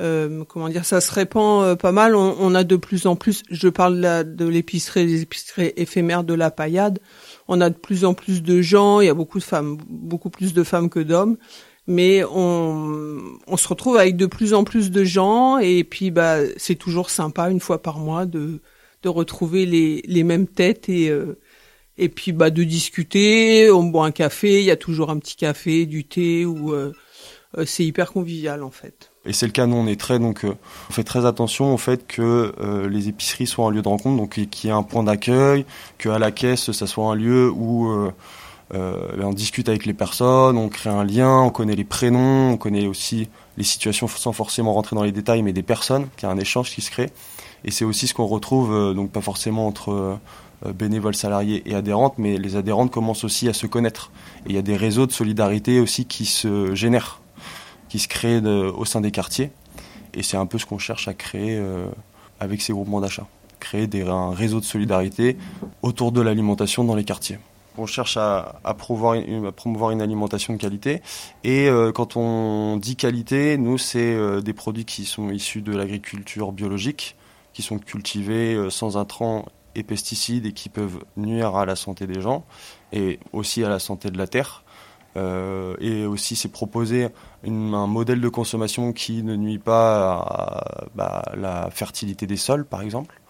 euh, 0.00 0.44
comment 0.48 0.68
dire, 0.68 0.84
ça 0.84 1.00
se 1.00 1.12
répand 1.12 1.64
euh, 1.64 1.76
pas 1.76 1.92
mal. 1.92 2.16
On, 2.16 2.36
on, 2.38 2.54
a 2.54 2.64
de 2.64 2.76
plus 2.76 3.06
en 3.06 3.16
plus, 3.16 3.42
je 3.50 3.68
parle 3.68 3.96
là 3.96 4.24
de 4.24 4.46
l'épicerie, 4.46 5.06
des 5.06 5.22
épiceries 5.22 5.72
éphémères 5.76 6.24
de 6.24 6.34
la 6.34 6.50
paillade. 6.50 6.98
On 7.46 7.60
a 7.60 7.70
de 7.70 7.76
plus 7.76 8.04
en 8.04 8.14
plus 8.14 8.42
de 8.42 8.60
gens. 8.60 9.00
Il 9.00 9.06
y 9.06 9.10
a 9.10 9.14
beaucoup 9.14 9.38
de 9.38 9.44
femmes, 9.44 9.78
beaucoup 9.88 10.30
plus 10.30 10.52
de 10.52 10.62
femmes 10.64 10.90
que 10.90 11.00
d'hommes. 11.00 11.36
Mais 11.86 12.24
on, 12.24 13.20
on 13.46 13.56
se 13.56 13.68
retrouve 13.68 13.98
avec 13.98 14.16
de 14.16 14.26
plus 14.26 14.54
en 14.54 14.64
plus 14.64 14.90
de 14.90 15.04
gens 15.04 15.58
et 15.58 15.84
puis 15.84 16.10
bah 16.10 16.38
c'est 16.56 16.76
toujours 16.76 17.10
sympa 17.10 17.50
une 17.50 17.60
fois 17.60 17.82
par 17.82 17.98
mois 17.98 18.24
de 18.24 18.62
de 19.04 19.08
retrouver 19.08 19.66
les 19.66 20.02
les 20.06 20.24
mêmes 20.24 20.48
têtes 20.48 20.88
et 20.88 21.08
euh, 21.10 21.38
et 21.96 22.08
puis 22.08 22.32
bah 22.32 22.50
de 22.50 22.64
discuter. 22.64 23.70
On 23.70 23.84
boit 23.84 24.06
un 24.06 24.10
café. 24.10 24.60
Il 24.60 24.66
y 24.66 24.72
a 24.72 24.76
toujours 24.76 25.10
un 25.10 25.18
petit 25.18 25.36
café, 25.36 25.86
du 25.86 26.04
thé 26.04 26.44
ou 26.44 26.74
c'est 27.64 27.84
hyper 27.84 28.12
convivial 28.12 28.64
en 28.64 28.70
fait. 28.70 29.12
Et 29.26 29.32
c'est 29.32 29.46
le 29.46 29.52
cas, 29.52 29.66
nous 29.66 29.76
on 29.76 29.86
est 29.86 29.98
très 29.98 30.18
donc 30.18 30.44
euh, 30.44 30.54
on 30.90 30.92
fait 30.92 31.04
très 31.04 31.24
attention 31.24 31.72
au 31.72 31.78
fait 31.78 32.06
que 32.06 32.52
euh, 32.60 32.88
les 32.88 33.08
épiceries 33.08 33.46
soient 33.46 33.66
un 33.66 33.70
lieu 33.70 33.80
de 33.80 33.88
rencontre, 33.88 34.16
donc 34.18 34.34
qu'il 34.48 34.68
y 34.68 34.72
ait 34.72 34.76
un 34.76 34.82
point 34.82 35.02
d'accueil, 35.02 35.64
que 35.96 36.10
à 36.10 36.18
la 36.18 36.30
caisse 36.30 36.72
ça 36.72 36.86
soit 36.86 37.06
un 37.06 37.14
lieu 37.14 37.50
où 37.50 37.88
euh, 37.90 38.12
ben, 38.70 39.24
on 39.24 39.32
discute 39.32 39.68
avec 39.68 39.86
les 39.86 39.94
personnes, 39.94 40.58
on 40.58 40.68
crée 40.68 40.90
un 40.90 41.04
lien, 41.04 41.40
on 41.40 41.50
connaît 41.50 41.76
les 41.76 41.84
prénoms, 41.84 42.52
on 42.52 42.56
connaît 42.56 42.86
aussi 42.86 43.28
les 43.56 43.64
situations 43.64 44.08
sans 44.08 44.32
forcément 44.32 44.74
rentrer 44.74 44.96
dans 44.96 45.04
les 45.04 45.12
détails, 45.12 45.42
mais 45.42 45.52
des 45.52 45.62
personnes, 45.62 46.08
qu'il 46.16 46.28
y 46.28 46.30
a 46.30 46.34
un 46.34 46.38
échange 46.38 46.70
qui 46.70 46.80
se 46.80 46.90
crée. 46.90 47.10
Et 47.64 47.70
c'est 47.70 47.84
aussi 47.84 48.06
ce 48.06 48.14
qu'on 48.14 48.26
retrouve 48.26 48.94
donc 48.94 49.10
pas 49.10 49.20
forcément 49.20 49.66
entre 49.66 50.18
bénévoles 50.74 51.14
salariés 51.14 51.62
et 51.66 51.74
adhérentes, 51.74 52.14
mais 52.18 52.36
les 52.36 52.56
adhérentes 52.56 52.90
commencent 52.90 53.24
aussi 53.24 53.48
à 53.48 53.52
se 53.52 53.66
connaître. 53.66 54.10
Et 54.46 54.50
il 54.50 54.54
y 54.54 54.58
a 54.58 54.62
des 54.62 54.76
réseaux 54.76 55.06
de 55.06 55.12
solidarité 55.12 55.80
aussi 55.80 56.04
qui 56.04 56.26
se 56.26 56.74
génèrent 56.74 57.20
qui 57.94 58.00
se 58.00 58.08
créent 58.08 58.44
au 58.44 58.84
sein 58.84 59.00
des 59.00 59.12
quartiers. 59.12 59.52
Et 60.14 60.24
c'est 60.24 60.36
un 60.36 60.46
peu 60.46 60.58
ce 60.58 60.66
qu'on 60.66 60.78
cherche 60.78 61.06
à 61.06 61.14
créer 61.14 61.56
euh, 61.56 61.86
avec 62.40 62.60
ces 62.60 62.72
groupements 62.72 63.00
d'achat. 63.00 63.28
Créer 63.60 63.88
un 64.02 64.32
réseau 64.32 64.58
de 64.58 64.64
solidarité 64.64 65.36
autour 65.80 66.10
de 66.10 66.20
l'alimentation 66.20 66.82
dans 66.82 66.96
les 66.96 67.04
quartiers. 67.04 67.38
On 67.78 67.86
cherche 67.86 68.16
à, 68.16 68.60
promouvoir, 68.76 69.14
une, 69.14 70.02
alimentation 70.02 70.54
de 70.54 70.58
qualité. 70.58 71.02
Et 71.44 71.68
euh, 71.68 71.92
quand 71.92 72.16
on 72.16 72.78
dit 72.78 72.96
qualité, 72.96 73.58
nous, 73.58 73.78
c'est 73.78 74.14
euh, 74.14 74.40
des 74.40 74.52
produits 74.52 74.84
qui 74.84 75.04
sont 75.04 75.30
issus 75.30 75.62
de 75.62 75.76
l'agriculture 75.76 76.50
biologique, 76.50 77.14
qui 77.54 77.62
sont 77.62 77.78
cultivés 77.78 78.68
sans 78.68 78.98
intrants 78.98 79.46
et 79.74 79.82
pesticides 79.82 80.46
et 80.46 80.52
qui 80.52 80.68
peuvent 80.68 81.04
nuire 81.16 81.56
à 81.56 81.64
la 81.64 81.76
santé 81.76 82.06
des 82.06 82.20
gens 82.20 82.44
et 82.92 83.18
aussi 83.32 83.64
à 83.64 83.68
la 83.68 83.78
santé 83.78 84.10
de 84.10 84.18
la 84.18 84.26
terre. 84.26 84.64
Euh, 85.16 85.76
et 85.78 86.06
aussi 86.06 86.34
c'est 86.34 86.48
proposer 86.48 87.08
un 87.46 87.86
modèle 87.86 88.20
de 88.20 88.28
consommation 88.28 88.92
qui 88.92 89.22
ne 89.22 89.36
nuit 89.36 89.60
pas 89.60 90.16
à, 90.16 90.86
bah, 90.96 91.22
la 91.36 91.70
fertilité 91.70 92.26
des 92.26 92.36
sols, 92.36 92.64
par 92.64 92.82
exemple. 92.82 93.20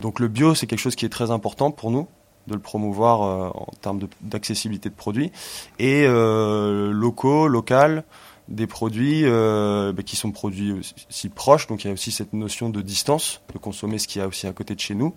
Donc 0.00 0.18
le 0.18 0.26
bio, 0.26 0.54
c'est 0.54 0.66
quelque 0.66 0.80
chose 0.80 0.96
qui 0.96 1.04
est 1.04 1.10
très 1.10 1.30
important 1.30 1.70
pour 1.70 1.90
nous 1.90 2.08
de 2.48 2.54
le 2.54 2.60
promouvoir 2.60 3.22
euh, 3.22 3.50
en 3.54 3.72
termes 3.80 4.00
d'accessibilité 4.20 4.88
de, 4.88 4.94
produits 4.94 5.30
et 5.78 6.04
euh, 6.06 6.90
locaux, 6.90 7.46
local, 7.46 8.02
des 8.48 8.66
produits 8.66 9.22
bah, 9.22 10.02
qui 10.04 10.16
sont 10.16 10.32
produits 10.32 10.72
aussi 11.08 11.28
proches. 11.28 11.66
Donc 11.66 11.84
il 11.84 11.88
y 11.88 11.90
a 11.90 11.94
aussi 11.94 12.10
cette 12.10 12.32
notion 12.32 12.70
de 12.70 12.82
distance, 12.82 13.40
de 13.52 13.58
consommer 13.58 13.98
ce 13.98 14.08
qu'il 14.08 14.20
y 14.20 14.24
a 14.24 14.28
aussi 14.28 14.46
à 14.46 14.52
côté 14.52 14.74
de 14.74 14.80
chez 14.80 14.94
nous. 14.94 15.14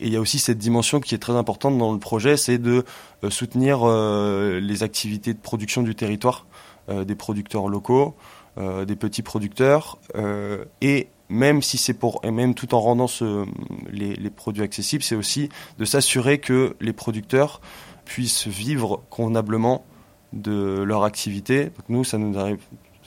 Et 0.00 0.06
il 0.06 0.12
y 0.12 0.16
a 0.16 0.20
aussi 0.20 0.38
cette 0.38 0.58
dimension 0.58 1.00
qui 1.00 1.14
est 1.14 1.18
très 1.18 1.32
importante 1.32 1.78
dans 1.78 1.92
le 1.92 1.98
projet, 1.98 2.36
c'est 2.36 2.58
de 2.58 2.84
euh, 3.24 3.30
soutenir 3.30 3.80
euh, 3.82 4.60
les 4.60 4.82
activités 4.82 5.32
de 5.32 5.38
production 5.38 5.82
du 5.82 5.94
territoire, 5.94 6.46
euh, 6.88 7.04
des 7.04 7.14
producteurs 7.14 7.68
locaux, 7.68 8.14
des 8.86 8.96
petits 8.96 9.20
producteurs, 9.20 9.98
et 10.80 11.08
même 11.28 11.60
si 11.60 11.76
c'est 11.76 11.92
pour, 11.92 12.20
et 12.24 12.30
même 12.30 12.54
tout 12.54 12.74
en 12.74 12.80
rendant 12.80 13.06
les 13.90 14.30
produits 14.30 14.62
accessibles, 14.62 15.02
c'est 15.02 15.14
aussi 15.14 15.50
de 15.78 15.84
s'assurer 15.84 16.38
que 16.38 16.74
les 16.80 16.94
producteurs 16.94 17.60
puissent 18.06 18.46
vivre 18.46 19.02
convenablement 19.10 19.84
de 20.36 20.82
leur 20.82 21.04
activité. 21.04 21.70
Nous, 21.88 22.04
ça 22.04 22.18
nous 22.18 22.38
arrive 22.38 22.58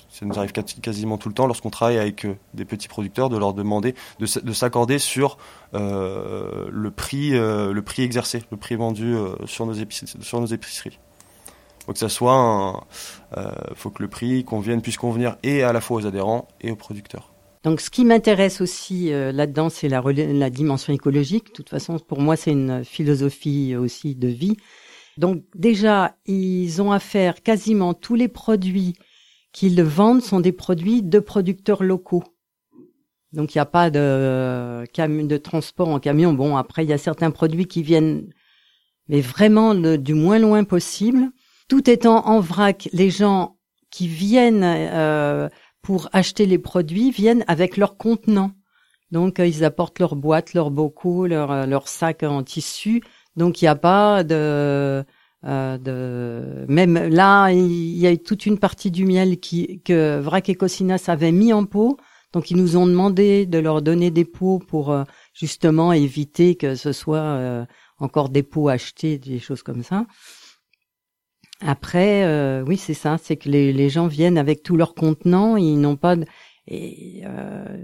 ça 0.09 0.25
nous 0.25 0.37
arrive 0.37 0.51
quasiment 0.51 1.17
tout 1.17 1.29
le 1.29 1.35
temps 1.35 1.47
lorsqu'on 1.47 1.69
travaille 1.69 1.97
avec 1.97 2.25
euh, 2.25 2.35
des 2.53 2.65
petits 2.65 2.87
producteurs 2.87 3.29
de 3.29 3.37
leur 3.37 3.53
demander 3.53 3.93
de, 4.19 4.25
s'accorder 4.25 4.99
sur 4.99 5.37
euh, 5.75 6.67
le 6.71 6.91
prix 6.91 7.35
euh, 7.35 7.71
le 7.71 7.81
prix 7.81 8.01
exercé, 8.01 8.43
le 8.51 8.57
prix 8.57 8.75
vendu 8.75 9.15
sur 9.45 9.65
nos 9.65 9.73
épiceries. 9.73 10.99
Faut 11.85 11.93
que 11.93 11.99
ça 11.99 12.09
soit 12.09 12.85
faut 13.75 13.89
que 13.89 14.01
le 14.01 14.09
prix 14.09 14.43
convienne 14.43 14.81
puisse 14.81 14.97
convenir 14.97 15.37
et 15.43 15.63
à 15.63 15.73
la 15.73 15.81
fois 15.81 15.97
aux 15.97 16.05
adhérents 16.05 16.47
et 16.61 16.71
aux 16.71 16.75
producteurs. 16.75 17.31
Donc, 17.63 17.81
ce 17.81 17.89
qui 17.89 18.05
m'intéresse 18.05 18.61
aussi 18.61 19.09
là-dedans, 19.09 19.69
c'est 19.69 19.89
la 19.89 20.49
dimension 20.49 20.93
écologique. 20.93 21.47
De 21.47 21.51
toute 21.51 21.69
façon, 21.69 21.97
pour 21.99 22.21
moi, 22.21 22.35
c'est 22.35 22.51
une 22.51 22.85
philosophie 22.85 23.75
aussi 23.75 24.15
de 24.15 24.27
vie. 24.27 24.57
Donc, 25.19 25.43
déjà, 25.53 26.15
ils 26.25 26.81
ont 26.81 26.91
à 26.91 26.99
faire 26.99 27.43
quasiment 27.43 27.93
tous 27.93 28.15
les 28.15 28.29
produits 28.29 28.95
qu'ils 29.51 29.81
vendent 29.83 30.21
sont 30.21 30.39
des 30.39 30.51
produits 30.51 31.01
de 31.03 31.19
producteurs 31.19 31.83
locaux. 31.83 32.23
Donc 33.33 33.53
il 33.53 33.57
n'y 33.57 33.61
a 33.61 33.65
pas 33.65 33.89
de, 33.89 34.85
de 34.85 35.37
transport 35.37 35.89
en 35.89 35.99
camion. 35.99 36.33
Bon, 36.33 36.55
après 36.55 36.83
il 36.83 36.89
y 36.89 36.93
a 36.93 36.97
certains 36.97 37.31
produits 37.31 37.65
qui 37.65 37.83
viennent, 37.83 38.31
mais 39.07 39.21
vraiment 39.21 39.75
du 39.75 40.13
moins 40.13 40.39
loin 40.39 40.63
possible. 40.63 41.29
Tout 41.67 41.89
étant 41.89 42.25
en 42.25 42.39
vrac, 42.39 42.89
les 42.93 43.09
gens 43.09 43.57
qui 43.91 44.07
viennent 44.07 44.63
euh, 44.63 45.49
pour 45.81 46.09
acheter 46.13 46.45
les 46.45 46.57
produits 46.57 47.11
viennent 47.11 47.43
avec 47.47 47.77
leurs 47.77 47.97
contenants. 47.97 48.51
Donc 49.11 49.39
euh, 49.39 49.45
ils 49.45 49.63
apportent 49.63 49.99
leurs 49.99 50.15
boîtes, 50.15 50.53
leurs 50.53 50.71
bocaux, 50.71 51.27
leurs 51.27 51.51
euh, 51.51 51.65
leur 51.65 51.87
sacs 51.87 52.23
en 52.23 52.43
tissu. 52.43 53.03
Donc 53.35 53.61
il 53.61 53.65
n'y 53.65 53.69
a 53.69 53.75
pas 53.75 54.23
de 54.23 55.05
euh, 55.45 55.77
de... 55.77 56.65
Même 56.71 56.95
là, 56.95 57.51
il 57.51 57.97
y 57.97 58.07
a 58.07 58.17
toute 58.17 58.45
une 58.45 58.59
partie 58.59 58.91
du 58.91 59.05
miel 59.05 59.39
qui, 59.39 59.81
que 59.83 60.19
Vrac 60.19 60.49
et 60.49 60.55
Cocinas 60.55 61.05
avaient 61.07 61.31
mis 61.31 61.53
en 61.53 61.65
pot. 61.65 61.97
Donc 62.33 62.51
ils 62.51 62.57
nous 62.57 62.77
ont 62.77 62.85
demandé 62.85 63.45
de 63.45 63.57
leur 63.57 63.81
donner 63.81 64.11
des 64.11 64.25
pots 64.25 64.59
pour 64.59 64.91
euh, 64.91 65.03
justement 65.33 65.93
éviter 65.93 66.55
que 66.55 66.75
ce 66.75 66.91
soit 66.91 67.17
euh, 67.17 67.65
encore 67.97 68.29
des 68.29 68.43
pots 68.43 68.69
achetés, 68.69 69.17
des 69.17 69.39
choses 69.39 69.63
comme 69.63 69.83
ça. 69.83 70.05
Après, 71.61 72.61
oui, 72.61 72.77
c'est 72.77 72.93
ça, 72.93 73.17
c'est 73.21 73.35
que 73.35 73.49
les, 73.49 73.89
gens 73.89 74.07
viennent 74.07 74.37
avec 74.37 74.63
tous 74.63 74.77
leurs 74.77 74.95
contenants, 74.95 75.57
ils 75.57 75.75
n'ont 75.75 75.97
pas, 75.97 76.15
il 76.67 77.27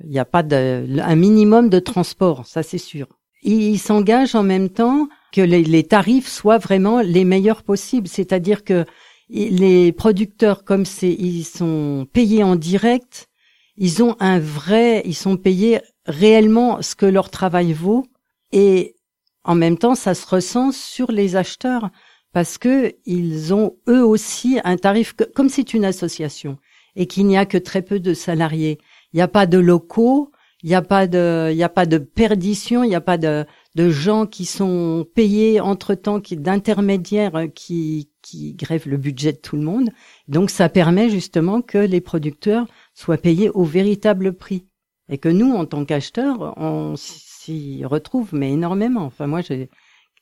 n'y 0.06 0.18
a 0.18 0.24
pas 0.24 0.44
de, 0.44 0.98
un 1.02 1.16
minimum 1.18 1.68
de 1.68 1.80
transport, 1.80 2.46
ça 2.46 2.64
c'est 2.64 2.78
sûr. 2.78 3.08
Ils 3.44 3.78
s'engagent 3.78 4.34
en 4.34 4.44
même 4.44 4.70
temps 4.70 5.10
que 5.36 5.42
les, 5.42 5.84
tarifs 5.84 6.30
soient 6.30 6.60
vraiment 6.60 7.02
les 7.02 7.26
meilleurs 7.26 7.64
possibles. 7.64 8.08
C'est-à-dire 8.08 8.64
que 8.64 8.86
les 9.30 9.92
producteurs, 9.92 10.64
comme 10.64 10.86
c'est, 10.86 11.12
ils 11.12 11.44
sont 11.44 12.08
payés 12.14 12.44
en 12.44 12.56
direct, 12.56 13.28
ils 13.76 14.02
ont 14.02 14.16
un 14.22 14.40
vrai, 14.40 15.02
ils 15.04 15.16
sont 15.16 15.36
payés 15.36 15.82
réellement 16.06 16.82
ce 16.82 16.96
que 16.96 17.06
leur 17.06 17.30
travail 17.30 17.74
vaut, 17.74 18.06
et 18.54 18.96
en 19.44 19.56
même 19.56 19.78
temps, 19.78 19.96
ça 19.96 20.14
se 20.14 20.26
ressent 20.26 20.72
sur 20.72 21.12
les 21.12 21.36
acheteurs 21.36 21.90
parce 22.32 22.58
que 22.58 22.94
ils 23.06 23.54
ont 23.54 23.76
eux 23.90 24.06
aussi 24.06 24.60
un 24.64 24.78
tarif 24.78 25.14
comme 25.36 25.50
c'est 25.50 25.74
une 25.74 25.86
association 25.86 26.58
et 26.96 27.08
qu'il 27.08 27.28
n'y 27.28 27.38
a 27.38 27.46
que 27.46 27.58
très 27.58 27.82
peu 27.82 28.00
de 28.00 28.14
salariés. 28.14 28.78
Il 29.12 29.18
n'y 29.18 29.22
a 29.22 29.28
pas 29.28 29.46
de 29.46 29.58
locaux, 29.58 30.32
il 30.64 30.70
n'y 30.70 30.76
a 30.76 30.82
pas 30.82 31.08
de, 31.08 31.50
il 31.52 31.58
n'y 31.58 31.64
a 31.64 31.70
pas 31.70 31.86
de 31.86 31.98
perdition, 31.98 32.84
il 32.84 32.90
n'y 32.90 32.96
a 32.96 33.02
pas 33.02 33.18
de, 33.18 33.46
de 33.76 33.90
gens 33.90 34.26
qui 34.26 34.46
sont 34.46 35.06
payés 35.14 35.60
entre-temps, 35.60 36.22
qui 36.22 36.38
d'intermédiaires 36.38 37.36
euh, 37.36 37.48
qui, 37.48 38.10
qui 38.22 38.54
grèvent 38.54 38.88
le 38.88 38.98
budget 38.98 39.34
de 39.34 39.38
tout 39.38 39.58
le 39.58 39.64
monde. 39.64 39.90
Donc 40.28 40.50
ça 40.50 40.70
permet 40.70 41.10
justement 41.10 41.62
que 41.62 41.78
les 41.78 42.02
producteurs 42.02 42.66
soient 42.94 43.18
payés 43.18 43.50
au 43.50 43.64
véritable 43.64 44.34
prix. 44.34 44.66
Et 45.08 45.20
que 45.20 45.30
nous, 45.30 45.54
en 45.54 45.66
tant 45.66 45.86
qu'acheteurs, 45.86 46.58
on 46.58 46.96
s'y 46.98 47.86
retrouve, 47.86 48.34
mais 48.34 48.52
énormément. 48.52 49.04
Enfin, 49.04 49.28
moi, 49.28 49.42
j'ai, 49.42 49.70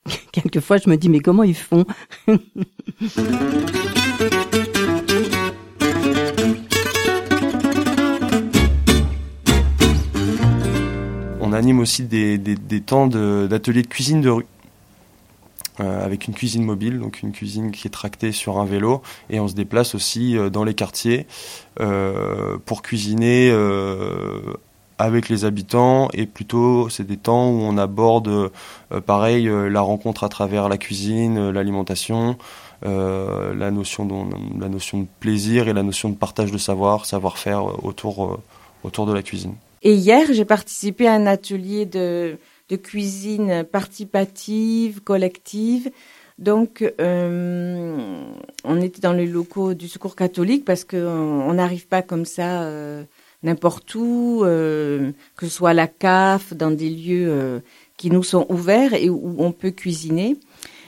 quelquefois, 0.34 0.78
je 0.78 0.90
me 0.90 0.98
dis, 0.98 1.08
mais 1.08 1.22
comment 1.22 1.44
ils 1.44 1.56
font? 1.56 1.86
on 11.54 11.56
anime 11.56 11.80
aussi 11.82 12.04
des, 12.04 12.82
temps 12.82 13.06
d'ateliers 13.06 13.84
de, 13.84 13.88
cuisine 13.88 14.22
de 14.22 14.30
rue. 14.30 14.46
Euh, 15.80 16.06
avec 16.06 16.28
une 16.28 16.36
cuisine 16.36 16.64
mobile, 16.64 17.00
donc 17.00 17.24
une 17.24 17.32
cuisine 17.32 17.72
qui 17.72 17.88
est 17.88 17.92
tractée 17.92 18.32
sur 18.32 18.60
un 18.60 18.66
vélo, 18.66 19.02
et 19.32 19.40
on 19.40 19.48
se 19.48 19.56
déplace 19.56 19.96
aussi 19.96 20.38
euh, 20.38 20.52
dans 20.52 20.64
les 20.64 20.76
quartiers 20.76 21.26
euh, 21.80 22.60
pour 22.64 22.84
cuisiner 22.84 23.52
avec 25.00 25.30
les 25.30 25.46
habitants, 25.46 26.10
et 26.14 26.28
plutôt 26.28 26.90
c'est 26.90 27.06
des 27.06 27.18
temps 27.18 27.50
où 27.50 27.62
on 27.62 27.78
aborde 27.78 28.52
pareil 29.06 29.50
la 29.70 29.82
rencontre 29.82 30.24
à 30.24 30.30
travers 30.30 30.70
la 30.70 30.78
cuisine, 30.78 31.50
l'alimentation, 31.50 32.38
la 32.84 33.72
notion 33.72 34.06
de, 34.06 35.06
plaisir 35.20 35.68
et 35.68 35.74
la 35.74 35.84
notion 35.84 36.10
de 36.10 36.16
partage 36.16 36.52
de 36.52 36.60
savoir, 36.60 37.06
savoir-faire 37.06 37.84
autour 37.84 38.40
de 38.84 39.14
la 39.14 39.24
cuisine. 39.24 39.56
Et 39.84 39.94
hier, 39.94 40.32
j'ai 40.32 40.46
participé 40.46 41.08
à 41.08 41.14
un 41.14 41.26
atelier 41.26 41.86
de 41.86 42.38
cuisine 42.82 43.64
participative, 43.64 45.02
collective. 45.02 45.92
Donc, 46.40 46.84
euh, 47.00 48.26
on 48.64 48.82
était 48.82 49.02
dans 49.02 49.14
les 49.14 49.28
locaux 49.28 49.74
du 49.74 49.88
Secours 49.88 50.16
catholique 50.16 50.66
parce 50.66 50.84
qu'on 50.84 51.54
n'arrive 51.54 51.88
pas 51.88 52.02
comme 52.02 52.26
ça 52.26 52.64
euh, 52.64 53.04
n'importe 53.44 53.94
où, 53.96 54.42
euh, 54.44 55.12
que 55.36 55.46
ce 55.46 55.52
soit 55.52 55.72
à 55.72 55.74
la 55.74 55.88
CAF, 55.88 56.54
dans 56.54 56.72
des 56.72 56.90
lieux 56.90 57.62
qui 57.98 58.10
nous 58.10 58.24
sont 58.24 58.46
ouverts 58.50 58.94
et 58.94 59.10
où 59.10 59.36
on 59.38 59.52
peut 59.52 59.72
cuisiner. 59.72 60.38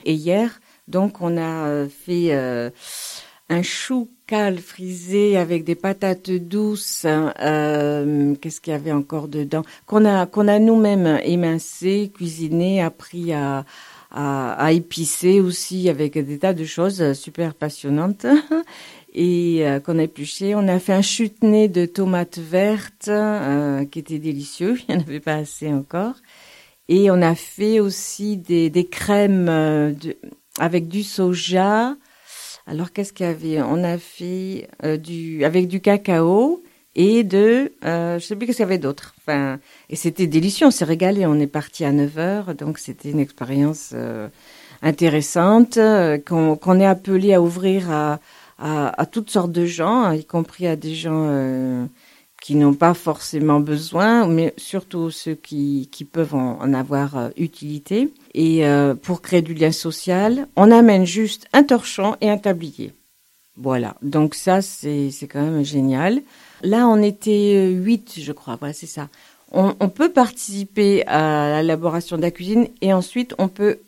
Et 0.04 0.14
hier, 0.14 0.60
donc, 0.88 1.20
on 1.20 1.36
a 1.36 1.86
fait 1.88 2.32
un 2.32 3.62
chou 3.62 4.08
cal 4.26 4.58
frisé 4.58 5.36
avec 5.36 5.64
des 5.64 5.74
patates 5.74 6.30
douces. 6.30 7.06
Euh, 7.06 8.34
Qu'est-ce 8.40 8.60
qu'il 8.60 8.72
y 8.72 8.76
avait 8.76 8.92
encore 8.92 9.28
dedans 9.28 9.62
Qu'on 9.86 10.04
a 10.04 10.26
qu'on 10.26 10.48
a 10.48 10.58
nous-mêmes 10.58 11.20
émincé, 11.22 12.10
cuisiné, 12.14 12.82
appris 12.82 13.32
à, 13.32 13.64
à, 14.10 14.52
à 14.52 14.72
épicer 14.72 15.40
aussi 15.40 15.88
avec 15.88 16.18
des 16.18 16.38
tas 16.38 16.54
de 16.54 16.64
choses 16.64 17.12
super 17.12 17.54
passionnantes. 17.54 18.26
Et 19.18 19.66
euh, 19.66 19.80
qu'on 19.80 19.98
a 19.98 20.02
épluché. 20.02 20.54
On 20.54 20.68
a 20.68 20.78
fait 20.78 20.92
un 20.92 21.00
chutney 21.00 21.70
de 21.70 21.86
tomates 21.86 22.38
vertes 22.38 23.08
euh, 23.08 23.86
qui 23.86 23.98
était 24.00 24.18
délicieux. 24.18 24.76
Il 24.88 24.94
n'y 24.94 25.00
en 25.00 25.06
avait 25.06 25.20
pas 25.20 25.36
assez 25.36 25.72
encore. 25.72 26.16
Et 26.88 27.10
on 27.10 27.22
a 27.22 27.34
fait 27.34 27.80
aussi 27.80 28.36
des, 28.36 28.68
des 28.68 28.86
crèmes 28.86 29.48
euh, 29.48 29.92
de, 29.92 30.16
avec 30.58 30.86
du 30.88 31.02
soja, 31.02 31.96
alors 32.66 32.92
qu'est-ce 32.92 33.12
qu'il 33.12 33.26
y 33.26 33.28
avait? 33.28 33.62
On 33.62 33.84
a 33.84 33.98
fait 33.98 34.68
euh, 34.84 34.96
du 34.96 35.44
avec 35.44 35.68
du 35.68 35.80
cacao 35.80 36.62
et 36.96 37.22
de 37.22 37.72
euh, 37.84 38.18
je 38.18 38.24
sais 38.24 38.34
plus 38.34 38.46
ce 38.48 38.52
qu'il 38.52 38.60
y 38.60 38.62
avait 38.62 38.78
d'autre. 38.78 39.14
Enfin 39.18 39.60
et 39.88 39.96
c'était 39.96 40.26
délicieux, 40.26 40.66
on 40.66 40.70
s'est 40.70 40.84
régalé. 40.84 41.26
On 41.26 41.38
est 41.38 41.46
parti 41.46 41.84
à 41.84 41.92
9 41.92 42.18
heures, 42.18 42.54
donc 42.54 42.78
c'était 42.78 43.10
une 43.10 43.20
expérience 43.20 43.90
euh, 43.94 44.28
intéressante 44.82 45.76
euh, 45.76 46.18
qu'on 46.18 46.80
est 46.80 46.86
appelé 46.86 47.34
à 47.34 47.40
ouvrir 47.40 47.90
à, 47.90 48.18
à, 48.58 49.00
à, 49.00 49.06
toutes 49.06 49.30
sortes 49.30 49.52
de 49.52 49.66
gens, 49.66 50.10
y 50.10 50.24
compris 50.24 50.66
à 50.66 50.76
des 50.76 50.94
gens 50.94 51.88
qui 52.42 52.54
n'ont 52.54 52.74
pas 52.74 52.94
forcément 52.94 53.60
besoin, 53.60 54.26
mais 54.26 54.54
surtout 54.56 55.10
ceux 55.10 55.34
qui, 55.34 55.88
qui 55.90 56.04
peuvent 56.04 56.34
en, 56.34 56.72
avoir 56.74 57.16
euh, 57.16 57.28
utilité. 57.36 58.12
Et 58.34 58.66
euh, 58.66 58.94
pour 58.94 59.22
créer 59.22 59.42
du 59.42 59.54
lien 59.54 59.72
social, 59.72 60.46
on 60.56 60.70
amène 60.70 61.06
juste 61.06 61.48
un 61.52 61.64
torchon 61.64 62.16
et 62.20 62.30
un 62.30 62.38
tablier. 62.38 62.92
Voilà, 63.56 63.96
donc 64.02 64.34
ça 64.34 64.60
c'est 64.60 65.10
quand 65.22 65.42
même 65.42 65.64
génial. 65.64 66.20
Là 66.62 66.86
on 66.86 67.02
était 67.02 67.54
euh, 67.56 67.70
huit, 67.70 68.20
je 68.20 68.32
crois, 68.32 68.56
voilà 68.56 68.74
c'est 68.74 68.86
ça. 68.86 69.08
On, 69.50 69.74
on 69.80 69.88
peut 69.88 70.10
participer 70.10 71.06
à 71.06 71.62
l'élaboration 71.62 72.16
de 72.16 72.22
la 72.22 72.30
cuisine 72.30 72.68
et 72.82 72.92
ensuite 72.92 73.34
on 73.38 73.48
peut 73.48 73.78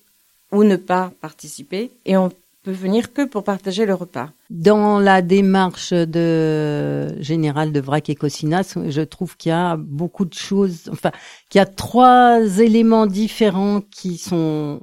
ou 0.52 0.64
ne 0.64 0.76
pas 0.76 1.12
participer 1.20 1.90
et 2.06 2.16
on 2.16 2.30
peut 2.62 2.72
venir 2.72 3.12
que 3.12 3.24
pour 3.24 3.44
partager 3.44 3.86
le 3.86 3.94
repas. 3.94 4.30
Dans 4.50 4.98
la 4.98 5.22
démarche 5.22 5.92
de 5.92 7.14
générale 7.20 7.72
de 7.72 7.80
Vrac 7.80 8.08
et 8.10 8.14
Cocinas, 8.14 8.76
je 8.88 9.00
trouve 9.02 9.36
qu'il 9.36 9.50
y 9.50 9.52
a 9.52 9.76
beaucoup 9.76 10.24
de 10.24 10.34
choses, 10.34 10.88
enfin, 10.92 11.12
qu'il 11.48 11.58
y 11.58 11.62
a 11.62 11.66
trois 11.66 12.40
éléments 12.58 13.06
différents 13.06 13.80
qui 13.80 14.18
sont. 14.18 14.80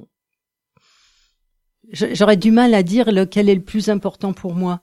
J'aurais 1.92 2.36
du 2.36 2.50
mal 2.50 2.74
à 2.74 2.82
dire 2.82 3.12
lequel 3.12 3.48
est 3.48 3.54
le 3.54 3.62
plus 3.62 3.88
important 3.88 4.32
pour 4.32 4.54
moi. 4.54 4.80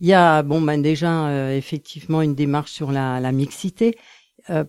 Il 0.00 0.08
y 0.08 0.12
a, 0.12 0.42
bon, 0.42 0.60
ben 0.60 0.82
déjà, 0.82 1.28
euh, 1.28 1.56
effectivement, 1.56 2.22
une 2.22 2.34
démarche 2.34 2.72
sur 2.72 2.90
la, 2.90 3.20
la 3.20 3.32
mixité. 3.32 3.96
Euh, 4.50 4.64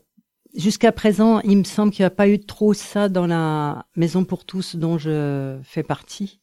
Jusqu'à 0.56 0.94
présent, 0.94 1.42
il 1.42 1.58
me 1.58 1.64
semble 1.66 1.92
qu'il 1.92 2.04
n'y 2.04 2.08
a 2.08 2.12
pas 2.12 2.30
eu 2.30 2.40
trop 2.40 2.74
ça 2.74 3.10
dans 3.10 3.28
la 3.28 3.86
maison 3.98 4.24
pour 4.24 4.46
tous 4.46 4.78
dont 4.78 4.98
je 4.98 5.60
fais 5.64 5.84
partie 5.84 6.40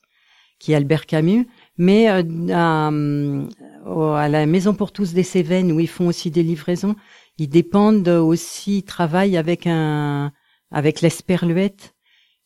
qui 0.63 0.71
est 0.71 0.77
Albert 0.77 1.07
Camus, 1.07 1.49
mais 1.77 2.09
euh, 2.09 2.23
à, 2.53 2.87
à, 2.87 4.29
la 4.29 4.47
Maison 4.47 4.75
pour 4.75 4.93
tous 4.93 5.13
des 5.13 5.25
Cévennes 5.25 5.73
où 5.73 5.81
ils 5.81 5.89
font 5.89 6.07
aussi 6.07 6.31
des 6.31 6.45
livraisons, 6.45 6.95
ils 7.37 7.49
dépendent 7.49 8.07
aussi, 8.07 8.79
ils 8.79 8.83
travaillent 8.85 9.37
avec 9.37 9.67
un 9.67 10.31
avec 10.71 11.01
l'Esperluette 11.01 11.97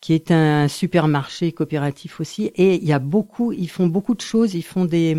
qui 0.01 0.15
est 0.15 0.31
un 0.31 0.67
supermarché 0.67 1.53
coopératif 1.53 2.19
aussi. 2.19 2.47
Et 2.55 2.77
il 2.77 2.85
y 2.85 2.95
a 2.95 2.99
beaucoup 2.99 3.53
ils 3.53 3.69
font 3.69 3.87
beaucoup 3.87 4.15
de 4.15 4.23
choses. 4.23 4.55
Ils 4.55 4.63
font 4.63 4.87
des 4.87 5.19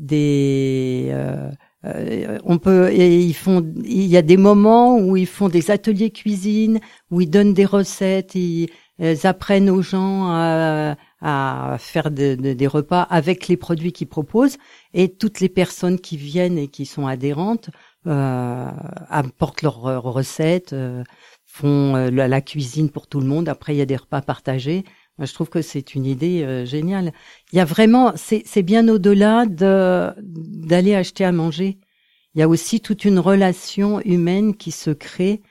des 0.00 1.06
euh, 1.10 1.52
euh, 1.84 2.38
on 2.42 2.58
peut 2.58 2.92
ils 2.92 3.34
font 3.34 3.64
il 3.84 4.06
y 4.06 4.16
a 4.16 4.22
des 4.22 4.36
moments 4.36 4.98
où 4.98 5.16
ils 5.16 5.28
font 5.28 5.48
des 5.48 5.70
ateliers 5.70 6.10
cuisine 6.10 6.80
où 7.12 7.20
ils 7.20 7.30
donnent 7.30 7.54
des 7.54 7.64
recettes 7.64 8.34
ils, 8.34 8.68
ils 8.98 9.26
apprennent 9.26 9.70
aux 9.70 9.82
gens 9.82 10.26
à, 10.28 10.96
à 11.20 11.76
faire 11.78 12.10
des 12.10 12.66
repas 12.66 13.02
avec 13.02 13.48
les 13.48 13.56
produits 13.56 13.92
qu'ils 13.92 14.06
proposent 14.06 14.58
et 14.92 15.08
toutes 15.08 15.40
les 15.40 15.48
personnes 15.48 15.98
qui 15.98 16.16
viennent 16.16 16.58
et 16.58 16.68
qui 16.68 16.84
sont 16.86 17.06
adhérentes 17.06 17.70
euh, 18.06 18.70
apportent 19.08 19.62
leurs 19.62 20.02
recettes, 20.02 20.72
euh, 20.72 21.02
font 21.44 21.96
euh, 21.96 22.10
la, 22.10 22.40
cuisine 22.40 22.90
pour 22.90 23.06
tout 23.06 23.20
le 23.20 23.26
monde. 23.26 23.48
Après, 23.48 23.74
il 23.74 23.78
y 23.78 23.82
a 23.82 23.86
des 23.86 23.96
repas 23.96 24.20
partagés. 24.20 24.84
Moi, 25.18 25.26
je 25.26 25.32
trouve 25.32 25.48
que 25.48 25.62
c'est 25.62 25.94
une 25.94 26.04
idée 26.04 26.42
euh, 26.44 26.64
géniale. 26.64 27.12
Il 27.52 27.56
y 27.56 27.60
a 27.60 27.64
vraiment, 27.64 28.12
c'est 28.16 28.62
bien 28.62 28.86
au-delà 28.88 29.46
de 29.46 30.12
d'aller 30.20 30.94
acheter 30.94 31.24
à 31.24 31.32
manger. 31.32 31.78
Il 32.34 32.40
y 32.40 32.42
a 32.42 32.48
aussi 32.48 32.80
toute 32.80 33.04
une 33.04 33.18
relation 33.18 34.00
humaine 34.02 34.56
qui 34.56 34.70
se 34.70 34.90
crée 34.90 35.42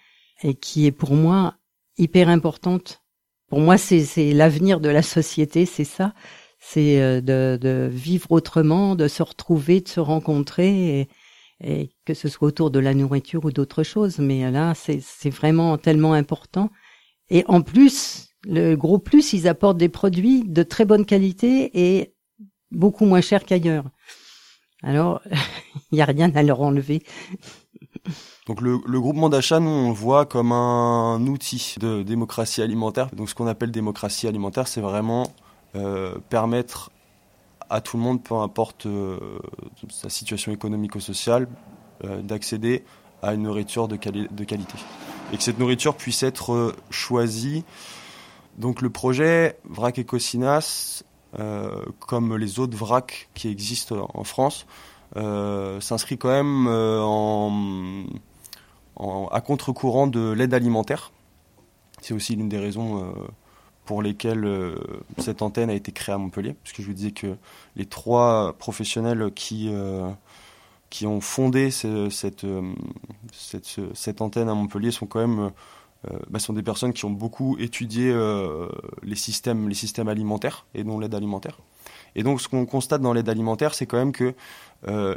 et 0.44 0.54
qui 0.54 0.86
est 0.86 0.92
pour 0.92 1.16
moi 1.16 1.56
hyper 1.98 2.30
importante 2.30 3.05
pour 3.50 3.60
moi, 3.60 3.78
c'est 3.78 4.34
l'avenir 4.34 4.80
de 4.80 4.90
la 4.90 5.02
société, 5.02 5.66
c'est 5.66 5.84
ça. 5.84 6.14
C'est 6.60 7.02
euh, 7.02 7.22
de, 7.22 7.58
de, 7.62 7.88
vivre 7.92 8.32
autrement, 8.32 8.96
de 8.96 9.08
se 9.08 9.22
retrouver, 9.24 9.82
de 9.82 9.88
se 9.88 10.00
rencontrer, 10.00 11.00
et, 11.02 11.10
et 11.64 11.92
que 12.06 12.14
ce 12.14 12.28
soit 12.28 12.48
autour 12.48 12.72
de 12.72 12.80
la 12.80 12.94
nourriture 12.94 13.46
ou 13.46 13.52
d'autres 13.52 13.84
choses. 13.84 14.20
Mais 14.20 14.50
là, 14.52 14.74
c'est 14.76 15.30
vraiment 15.30 15.78
tellement 15.78 16.14
important. 16.14 16.70
Et 17.30 17.44
en 17.48 17.62
plus, 17.62 18.30
le 18.46 18.76
gros 18.76 19.00
plus, 19.00 19.34
ils 19.34 19.48
apportent 19.48 19.78
des 19.78 19.90
produits 19.90 20.44
de 20.46 20.64
très 20.64 20.86
bonne 20.86 21.06
qualité 21.06 21.72
et 21.74 22.14
beaucoup 22.72 23.06
moins 23.06 23.22
chers 23.22 23.46
qu'ailleurs. 23.46 23.86
Alors, 24.84 25.22
il 25.92 25.96
n'y 25.96 26.02
a 26.02 26.06
rien 26.06 26.32
à 26.36 26.44
leur 26.44 26.62
enlever. 26.62 27.04
Donc 28.46 28.62
le, 28.62 28.80
le 28.86 29.02
groupement 29.02 29.30
d'achat, 29.30 29.60
nous, 29.60 29.70
on 29.70 29.90
le 29.90 29.96
voit 29.96 30.26
comme 30.26 30.52
un 30.52 31.26
outil 31.26 31.76
de 31.80 32.04
démocratie 32.04 32.62
alimentaire. 32.62 33.10
Donc 33.16 33.30
ce 33.30 33.36
qu'on 33.36 33.48
appelle 33.48 33.72
démocratie 33.72 34.28
alimentaire, 34.28 34.68
c'est 34.68 34.82
vraiment 34.82 35.34
euh, 35.76 36.16
permettre 36.30 36.92
à 37.70 37.82
tout 37.82 37.98
le 37.98 38.04
monde, 38.04 38.24
peu 38.24 38.36
importe 38.36 38.86
euh, 38.86 39.20
sa 39.90 40.10
situation 40.10 40.52
économico-sociale, 40.52 41.48
euh, 42.04 42.22
d'accéder 42.22 42.84
à 43.22 43.34
une 43.34 43.44
nourriture 43.44 43.88
de, 43.88 43.96
qualité. 43.96 44.78
Et 45.34 45.38
que 45.38 45.44
cette 45.44 45.58
nourriture 45.58 45.96
puisse 45.96 46.22
être 46.24 46.76
choisie. 46.90 47.64
Donc 48.58 48.82
le 48.82 48.90
projet 48.90 49.58
Vrac 49.66 50.00
Ecocinas, 50.00 51.04
euh, 51.40 51.84
comme 52.00 52.38
les 52.38 52.60
autres 52.60 52.78
vracs 52.78 53.30
qui 53.34 53.48
existent 53.48 54.08
en 54.14 54.24
France, 54.24 54.68
s'inscrit 55.16 56.18
quand 56.18 56.30
même 56.30 56.68
en 56.68 58.06
à 58.98 59.42
contre-courant 59.42 60.08
de 60.08 60.32
l'aide 60.32 60.54
alimentaire. 60.54 61.12
C'est 62.02 62.14
aussi 62.14 62.36
l'une 62.36 62.50
des 62.50 62.60
raisons 62.60 63.04
euh, 63.04 63.12
pour 63.86 64.02
lesquelles 64.02 64.46
euh, 64.46 64.76
cette 65.18 65.42
antenne 65.42 65.70
a 65.70 65.74
été 65.74 65.92
créée 65.92 66.14
à 66.14 66.18
Montpellier, 66.18 66.56
puisque 66.64 66.82
je 66.82 66.88
vous 66.88 66.94
disais 66.94 67.12
que 67.12 67.36
les 67.76 67.86
trois 67.86 68.54
professionnels 68.58 69.32
qui, 69.34 69.70
euh, 69.72 70.10
qui 70.90 71.08
ont 71.08 71.22
fondé 71.22 71.72
cette, 71.72 71.88
cette, 72.12 72.46
cette, 73.94 74.22
antenne 74.22 74.50
à 74.50 74.54
Montpellier 74.54 74.92
sont 74.92 75.08
quand 75.08 75.20
même 75.20 75.52
bah, 76.30 76.38
sont 76.38 76.54
des 76.54 76.62
personnes 76.62 76.94
qui 76.94 77.06
ont 77.06 77.12
beaucoup 77.12 77.58
étudié 77.58 78.14
les, 79.02 79.16
systèmes, 79.16 79.68
les 79.68 79.74
systèmes 79.74 80.08
alimentaires 80.08 80.68
et 80.76 80.84
non 80.84 81.00
l'aide 81.00 81.16
alimentaire. 81.16 81.58
Et 82.14 82.22
donc 82.22 82.42
ce 82.42 82.48
qu'on 82.48 82.68
constate 82.68 83.02
dans 83.02 83.12
l'aide 83.12 83.28
alimentaire, 83.28 83.74
c'est 83.74 83.88
quand 83.88 83.98
même 83.98 84.12
que 84.12 84.36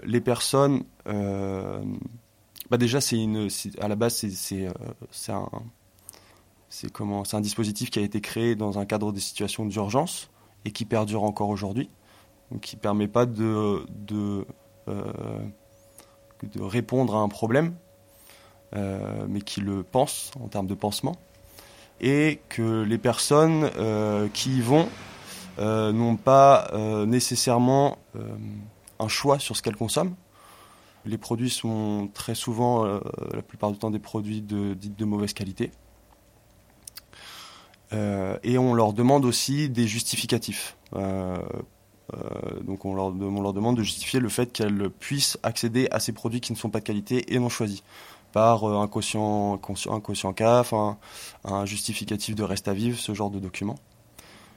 les 0.07 0.21
personnes 0.23 0.85
bah 2.71 2.77
déjà, 2.77 3.01
c'est 3.01 3.17
une, 3.17 3.49
à 3.81 3.89
la 3.89 3.97
base, 3.97 4.15
c'est, 4.15 4.67
euh, 4.67 4.73
un, 5.29 5.49
comment 6.93 7.23
un 7.33 7.41
dispositif 7.41 7.91
qui 7.91 7.99
a 7.99 8.03
été 8.03 8.21
créé 8.21 8.57
dans 8.57 8.79
un 8.79 8.87
cadre 8.87 9.13
des 9.13 9.21
situations 9.21 9.67
d'urgence 9.67 10.31
et 10.65 10.71
qui 10.71 10.85
perdure 10.85 11.23
encore 11.23 11.49
aujourd'hui. 11.49 11.89
Qui 12.63 12.77
permet 12.77 13.09
pas 13.09 13.27
de, 13.27 13.85
de, 13.91 14.47
de 14.87 16.63
répondre 16.63 17.15
à 17.15 17.19
un 17.19 17.29
problème, 17.29 17.75
mais 18.73 19.43
qui 19.43 19.61
le 19.61 19.83
pense 19.83 20.31
en 20.43 20.49
termes 20.49 20.67
de 20.67 20.75
pansement 20.75 21.17
et 22.01 22.41
que 22.49 22.83
les 22.83 22.99
personnes 22.99 23.71
euh, 23.77 24.29
qui 24.33 24.59
y 24.59 24.61
vont 24.61 24.89
euh, 25.59 25.93
n'ont 25.93 26.17
pas 26.17 26.69
euh, 26.73 27.07
nécessairement 27.07 27.99
un 28.99 29.09
choix 29.09 29.39
sur 29.39 29.57
ce 29.57 29.63
qu'elles 29.63 29.77
consomment. 29.77 30.15
Les 31.09 31.19
produits 31.19 31.51
sont 31.51 32.09
très 32.13 32.35
souvent, 32.35 32.85
la 32.85 33.43
plupart 33.43 33.73
du 33.73 33.79
temps, 33.79 33.91
des 33.91 33.99
produits 33.99 34.43
de, 34.43 34.75
dits 34.75 34.91
de 34.91 35.05
mauvaise 35.05 35.33
qualité. 35.33 35.71
et 37.93 38.59
on 38.59 38.75
leur 38.75 38.93
demande 38.93 39.25
aussi 39.25 39.71
des 39.71 39.87
justificatifs. 39.87 40.77
donc 40.93 42.85
on 42.85 42.95
leur, 42.95 43.13
demande 43.13 43.77
de 43.77 43.83
justifier 43.83 44.21
le 44.21 44.29
fait 44.29 44.53
qu'elles 44.53 44.91
puissent 44.91 45.39
accéder 45.43 45.89
à 45.91 46.01
ces 46.01 46.13
produits 46.13 46.41
qui 46.41 46.53
ne 46.53 46.59
sont 46.59 46.71
pas 46.71 46.81
de 46.81 46.85
qualité 46.85 47.33
et 47.35 47.39
non 47.39 47.49
choisis 47.49 47.83
par 48.33 48.65
euh, 48.65 48.81
un 48.81 48.89
quotient, 48.89 49.55
un 49.91 50.01
quotient 50.01 50.33
CAF, 50.33 50.73
un, 50.73 51.65
justificatif 51.65 52.35
de 52.35 52.43
reste 52.43 52.69
à 52.69 52.75
vivre, 52.75 52.99
ce 52.99 53.15
genre 53.15 53.31
de 53.31 53.39
document. 53.39 53.77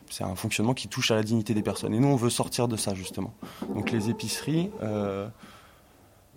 C'est 0.10 0.24
un 0.24 0.36
fonctionnement 0.36 0.74
qui 0.74 0.88
touche 0.88 1.12
à 1.12 1.16
la 1.16 1.24
dignité 1.24 1.54
des 1.54 1.62
personnes. 1.62 1.94
Et 1.94 2.00
nous, 2.00 2.10
on 2.10 2.18
veut 2.18 2.30
sortir 2.30 2.68
de 2.68 2.76
ça, 2.76 2.94
justement. 2.94 3.34
Donc 3.74 3.92
les 3.92 4.10
épiceries, 4.10 4.70
euh, 4.84 5.30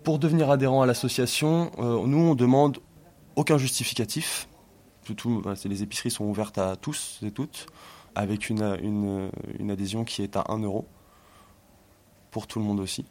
pour 0.05 0.19
devenir 0.19 0.49
adhérent 0.49 0.81
à 0.81 0.85
l'association, 0.85 1.71
euh, 1.79 2.07
nous, 2.07 2.17
on 2.17 2.35
demande 2.35 2.77
aucun 3.35 3.57
justificatif. 3.57 4.47
Les 5.65 5.83
épiceries 5.83 6.11
sont 6.11 6.23
ouvertes 6.25 6.57
à 6.57 6.77
tous 6.77 7.19
et 7.21 7.31
toutes, 7.31 7.67
avec 8.15 8.49
une, 8.49 9.29
adhésion 9.69 10.05
qui 10.05 10.23
est 10.23 10.37
à 10.37 10.45
1 10.47 10.59
euro, 10.59 10.87
pour 12.31 12.47
tout 12.47 12.59
le 12.59 12.65
monde 12.65 12.79
aussi. 12.79 13.05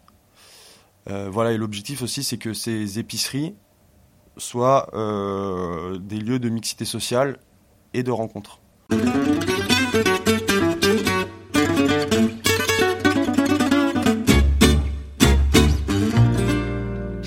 voilà, 1.06 1.52
et 1.52 1.56
l'objectif 1.56 2.02
aussi, 2.02 2.24
c'est 2.24 2.38
que 2.38 2.52
ces 2.52 2.98
épiceries 2.98 3.54
soit 4.36 4.90
euh, 4.94 5.98
des 5.98 6.18
lieux 6.18 6.38
de 6.38 6.48
mixité 6.48 6.84
sociale 6.84 7.38
et 7.92 8.02
de 8.02 8.10
rencontres. 8.10 8.60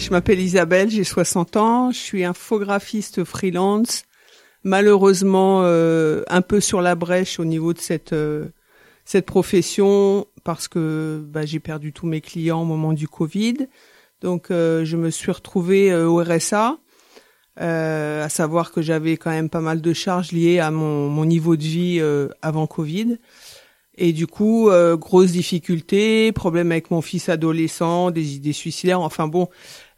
Je 0.08 0.12
m'appelle 0.12 0.40
Isabelle, 0.40 0.90
j'ai 0.90 1.04
60 1.04 1.58
ans, 1.58 1.92
je 1.92 1.98
suis 1.98 2.24
infographiste 2.24 3.26
freelance, 3.26 4.04
malheureusement 4.64 5.64
euh, 5.64 6.24
un 6.30 6.42
peu 6.42 6.62
sur 6.62 6.82
la 6.82 6.96
brèche 6.96 7.40
au 7.40 7.46
niveau 7.46 7.74
de 7.74 7.80
cette 7.80 8.14
euh, 8.14 8.46
cette 9.04 9.26
profession 9.26 10.26
parce 10.46 10.70
que 10.70 11.22
bah, 11.28 11.46
j'ai 11.46 11.60
perdu 11.60 11.92
tous 11.92 12.08
mes 12.08 12.22
clients 12.22 12.62
au 12.62 12.66
moment 12.66 12.94
du 12.94 13.08
Covid. 13.08 13.68
Donc 14.22 14.48
je 14.50 14.96
me 14.96 15.10
suis 15.10 15.32
retrouvée 15.32 15.94
au 15.94 16.24
RSA 16.24 16.78
euh, 17.60 18.24
à 18.24 18.30
savoir 18.30 18.72
que 18.72 18.84
j'avais 18.84 19.18
quand 19.18 19.32
même 19.32 19.50
pas 19.50 19.62
mal 19.62 19.82
de 19.82 19.94
charges 19.94 20.32
liées 20.32 20.60
à 20.60 20.70
mon, 20.70 21.10
mon 21.10 21.26
niveau 21.26 21.56
de 21.56 21.64
vie 21.64 21.98
euh, 22.00 22.30
avant 22.42 22.68
Covid. 22.68 23.18
Et 23.98 24.14
du 24.14 24.28
coup, 24.28 24.70
euh, 24.70 24.96
grosse 24.96 25.32
difficulté, 25.32 26.32
problème 26.32 26.72
avec 26.72 26.92
mon 26.92 27.02
fils 27.02 27.30
adolescent, 27.30 28.12
des 28.12 28.36
idées 28.36 28.54
suicidaires. 28.54 29.02
Enfin 29.02 29.28
bon, 29.28 29.50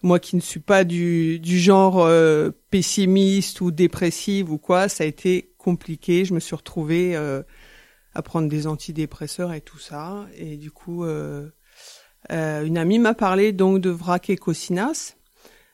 moi 0.01 0.19
qui 0.19 0.35
ne 0.35 0.41
suis 0.41 0.59
pas 0.59 0.83
du, 0.83 1.39
du 1.39 1.59
genre 1.59 1.99
euh, 1.99 2.51
pessimiste 2.71 3.61
ou 3.61 3.71
dépressive 3.71 4.51
ou 4.51 4.57
quoi, 4.57 4.89
ça 4.89 5.03
a 5.03 5.07
été 5.07 5.53
compliqué. 5.57 6.25
Je 6.25 6.33
me 6.33 6.39
suis 6.39 6.55
retrouvée 6.55 7.15
à 7.15 8.21
prendre 8.21 8.47
des 8.47 8.67
antidépresseurs 8.67 9.53
et 9.53 9.61
tout 9.61 9.79
ça. 9.79 10.25
Et 10.37 10.57
du 10.57 10.71
coup, 10.71 11.03
une 11.03 12.77
amie 12.77 12.99
m'a 12.99 13.13
parlé 13.13 13.51
donc 13.51 13.81
de 13.81 13.89
vrac 13.89 14.29
et 14.29 14.37
cocinas 14.37 15.15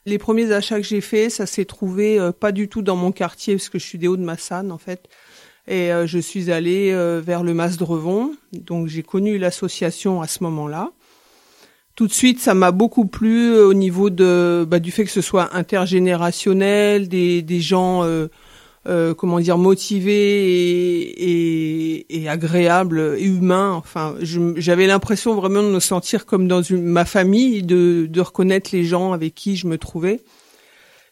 les 0.06 0.18
premiers 0.18 0.52
achats 0.52 0.80
que 0.80 0.86
j'ai 0.86 1.02
faits, 1.02 1.32
ça 1.32 1.46
s'est 1.46 1.66
trouvé 1.66 2.20
euh, 2.20 2.32
pas 2.32 2.52
du 2.52 2.68
tout 2.68 2.82
dans 2.82 2.96
mon 2.96 3.12
quartier 3.12 3.56
parce 3.56 3.70
que 3.70 3.80
je 3.80 3.86
suis 3.86 3.98
des 3.98 4.08
Hauts-de-Massagne 4.08 4.72
en 4.72 4.78
fait. 4.78 5.10
Et 5.68 5.92
euh, 5.92 6.06
je 6.06 6.20
suis 6.20 6.52
allée 6.52 6.92
euh, 6.92 7.22
vers 7.26 7.44
le 7.44 7.54
Mas 7.56 7.78
de 7.78 7.84
Revon. 7.84 8.36
Donc 8.54 8.88
j'ai 8.88 9.02
connu 9.02 9.38
l'association 9.38 10.22
à 10.22 10.28
ce 10.28 10.44
moment-là. 10.44 10.92
Tout 11.96 12.08
de 12.08 12.14
suite, 12.14 12.40
ça 12.42 12.54
m'a 12.54 12.72
beaucoup 12.72 13.06
plu 13.06 13.58
au 13.58 13.74
niveau 13.74 14.10
de 14.10 14.66
bah, 14.68 14.80
du 14.80 14.92
fait 14.92 15.06
que 15.06 15.12
ce 15.12 15.22
soit 15.22 15.56
intergénérationnel, 15.56 17.08
des, 17.08 17.60
gens 17.62 18.04
euh, 18.88 19.16
comment 19.16 19.40
dire 19.40 19.58
motivé 19.58 20.14
et, 20.14 22.02
et, 22.04 22.22
et, 22.22 22.30
agréable 22.30 23.16
et 23.18 23.24
humain. 23.24 23.72
Enfin, 23.74 24.14
j'avais 24.22 24.86
l'impression 24.86 25.34
vraiment 25.34 25.64
de 25.64 25.70
me 25.70 25.80
sentir 25.80 26.28
comme 26.28 26.48
dans 26.48 26.62
ma 26.70 27.04
famille, 27.04 27.64
de, 27.64 28.20
reconnaître 28.20 28.70
les 28.74 28.84
gens 28.84 29.12
avec 29.12 29.34
qui 29.34 29.56
je 29.56 29.66
me 29.66 29.80
trouvais. 29.80 30.22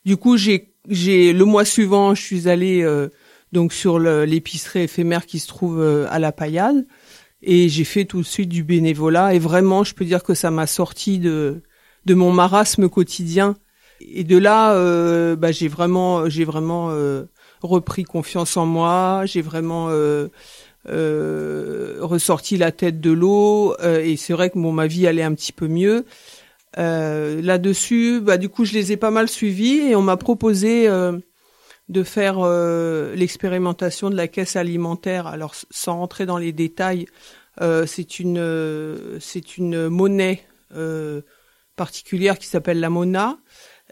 Du 0.05 0.17
coup, 0.17 0.37
j'ai 0.37 0.67
le 0.87 1.45
mois 1.45 1.65
suivant, 1.65 2.13
je 2.13 2.21
suis 2.21 2.47
allée 2.47 2.83
euh, 2.83 3.07
donc 3.53 3.73
sur 3.73 3.97
l'épicerie 3.97 4.81
éphémère 4.81 5.25
qui 5.25 5.39
se 5.39 5.47
trouve 5.47 5.81
euh, 5.81 6.05
à 6.11 6.19
la 6.19 6.31
Paillade 6.31 6.85
et 7.43 7.69
j'ai 7.69 7.83
fait 7.83 8.05
tout 8.05 8.21
de 8.21 8.25
suite 8.25 8.49
du 8.49 8.63
bénévolat. 8.63 9.33
Et 9.33 9.39
vraiment, 9.39 9.83
je 9.83 9.93
peux 9.93 10.05
dire 10.05 10.23
que 10.23 10.33
ça 10.33 10.51
m'a 10.51 10.67
sorti 10.67 11.19
de 11.19 11.61
de 12.05 12.13
mon 12.13 12.31
marasme 12.31 12.89
quotidien. 12.89 13.55
Et 14.01 14.23
de 14.23 14.37
là, 14.37 14.73
euh, 14.73 15.35
bah, 15.35 15.51
j'ai 15.51 15.67
vraiment 15.67 16.29
j'ai 16.29 16.45
vraiment 16.45 16.91
repris 17.63 18.03
confiance 18.03 18.57
en 18.57 18.65
moi, 18.65 19.23
j'ai 19.25 19.41
vraiment 19.41 19.87
euh, 19.89 20.27
euh, 20.89 21.97
ressorti 22.01 22.57
la 22.57 22.71
tête 22.71 22.99
de 22.99 23.11
l'eau. 23.11 23.75
Euh, 23.81 24.03
et 24.03 24.17
c'est 24.17 24.33
vrai 24.33 24.49
que 24.49 24.59
bon 24.59 24.71
ma 24.71 24.87
vie 24.87 25.07
allait 25.07 25.23
un 25.23 25.33
petit 25.33 25.53
peu 25.53 25.67
mieux. 25.67 26.05
Là-dessus, 26.75 28.19
bah 28.21 28.37
du 28.37 28.49
coup 28.49 28.65
je 28.65 28.73
les 28.73 28.91
ai 28.91 28.97
pas 28.97 29.11
mal 29.11 29.29
suivis 29.29 29.79
et 29.79 29.95
on 29.95 30.01
m'a 30.01 30.17
proposé 30.17 30.89
de 31.89 32.03
faire 32.03 32.39
l'expérimentation 33.15 34.09
de 34.09 34.15
la 34.15 34.27
caisse 34.27 34.55
alimentaire. 34.55 35.27
Alors 35.27 35.53
sans 35.69 35.97
rentrer 35.97 36.25
dans 36.25 36.37
les 36.37 36.51
détails, 36.53 37.07
c'est 37.85 38.19
une 38.19 39.19
c'est 39.19 39.57
une 39.57 39.89
monnaie 39.89 40.45
particulière 41.75 42.39
qui 42.39 42.47
s'appelle 42.47 42.79
la 42.79 42.89
Mona 42.89 43.37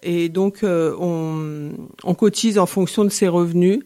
et 0.04 0.30
donc, 0.30 0.64
euh, 0.64 0.96
on, 1.00 1.72
on, 2.04 2.14
cotise 2.16 2.58
en 2.58 2.66
fonction 2.66 3.04
de 3.04 3.10
ses 3.10 3.28
revenus. 3.28 3.82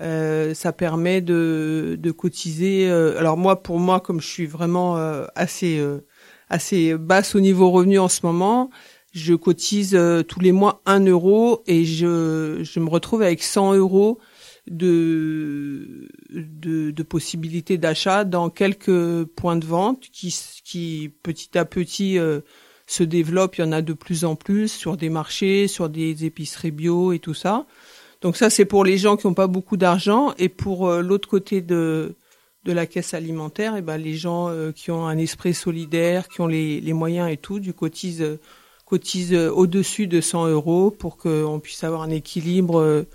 Euh, 0.00 0.54
ça 0.54 0.72
permet 0.72 1.20
de, 1.20 1.96
de 1.98 2.10
cotiser. 2.10 2.90
Euh, 2.90 3.18
alors 3.18 3.36
moi, 3.36 3.62
pour 3.62 3.78
moi, 3.78 4.00
comme 4.00 4.20
je 4.20 4.26
suis 4.26 4.46
vraiment 4.46 4.96
assez 5.34 5.82
assez 6.50 6.94
basse 6.94 7.34
au 7.34 7.40
niveau 7.40 7.70
revenu 7.70 7.98
en 7.98 8.08
ce 8.08 8.20
moment, 8.24 8.70
je 9.14 9.34
cotise 9.34 9.98
tous 10.28 10.40
les 10.40 10.52
mois 10.52 10.82
un 10.86 11.00
euro 11.06 11.62
et 11.66 11.84
je, 11.84 12.60
je 12.62 12.80
me 12.80 12.88
retrouve 12.88 13.22
avec 13.22 13.42
100 13.42 13.74
euros 13.74 14.18
de, 14.68 16.08
de, 16.30 16.90
de 16.90 17.02
possibilités 17.02 17.78
d'achat 17.78 18.24
dans 18.24 18.50
quelques 18.50 19.24
points 19.24 19.56
de 19.56 19.66
vente 19.66 20.00
qui, 20.12 20.36
qui 20.64 21.12
petit 21.22 21.56
à 21.56 21.64
petit 21.64 22.18
se 22.86 23.02
développe, 23.02 23.56
il 23.56 23.62
y 23.62 23.64
en 23.64 23.72
a 23.72 23.82
de 23.82 23.92
plus 23.92 24.24
en 24.24 24.36
plus 24.36 24.68
sur 24.68 24.96
des 24.96 25.08
marchés, 25.08 25.68
sur 25.68 25.88
des 25.88 26.24
épiceries 26.24 26.70
bio 26.70 27.12
et 27.12 27.18
tout 27.18 27.34
ça. 27.34 27.66
Donc 28.20 28.36
ça, 28.36 28.50
c'est 28.50 28.64
pour 28.64 28.84
les 28.84 28.98
gens 28.98 29.16
qui 29.16 29.26
n'ont 29.26 29.34
pas 29.34 29.46
beaucoup 29.46 29.76
d'argent. 29.76 30.34
Et 30.38 30.48
pour 30.48 30.88
euh, 30.88 31.02
l'autre 31.02 31.28
côté 31.28 31.60
de, 31.60 32.14
de 32.64 32.72
la 32.72 32.86
caisse 32.86 33.14
alimentaire, 33.14 33.74
et 33.76 33.80
eh 33.80 33.82
ben, 33.82 33.96
les 33.96 34.14
gens 34.14 34.48
euh, 34.48 34.72
qui 34.72 34.90
ont 34.90 35.06
un 35.06 35.18
esprit 35.18 35.54
solidaire, 35.54 36.28
qui 36.28 36.40
ont 36.40 36.46
les, 36.46 36.80
les 36.80 36.92
moyens 36.92 37.30
et 37.30 37.36
tout, 37.36 37.60
du 37.60 37.72
cotise, 37.72 38.38
cotise 38.84 39.34
au-dessus 39.34 40.06
de 40.06 40.20
100 40.20 40.48
euros 40.48 40.90
pour 40.90 41.16
qu'on 41.16 41.60
puisse 41.60 41.84
avoir 41.84 42.02
un 42.02 42.10
équilibre 42.10 43.06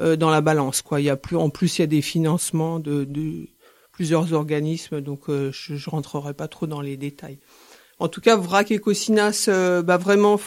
euh, 0.00 0.16
dans 0.16 0.30
la 0.30 0.40
balance. 0.40 0.82
Quoi. 0.82 1.00
Il 1.00 1.04
y 1.04 1.10
a 1.10 1.16
plus, 1.16 1.36
en 1.36 1.50
plus, 1.50 1.78
il 1.78 1.82
y 1.82 1.84
a 1.84 1.88
des 1.88 2.02
financements 2.02 2.78
de, 2.78 3.06
plusieurs 3.92 4.32
organismes, 4.32 5.00
donc 5.00 5.24
je 5.28 5.72
ne 5.74 5.90
rentrerai 5.90 6.32
pas 6.32 6.48
trop 6.48 6.66
dans 6.66 6.80
les 6.80 6.96
détails. 6.96 7.38
En 8.00 8.08
tout 8.08 8.22
cas, 8.22 8.34
VRAC 8.34 8.70
et 8.70 8.78
Cocinas, 8.78 9.44
euh, 9.48 9.82
bah 9.82 9.98
vraiment, 9.98 10.40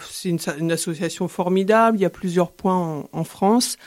c'est 0.00 0.28
une, 0.28 0.70
association 0.70 1.26
formidable. 1.26 1.98
Il 1.98 2.02
y 2.02 2.06
a 2.06 2.10
plusieurs 2.10 2.52
points 2.52 3.04
en, 3.12 3.24
France. 3.24 3.78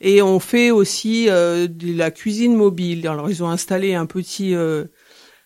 Et 0.00 0.20
on 0.22 0.40
fait 0.40 0.72
aussi 0.72 1.30
euh, 1.30 1.68
de 1.68 1.96
la 1.96 2.10
cuisine 2.10 2.56
mobile. 2.56 3.06
Alors, 3.06 3.30
ils 3.30 3.44
ont 3.44 3.48
installé 3.48 3.94
un 3.94 4.06
petit, 4.06 4.56
euh, 4.56 4.86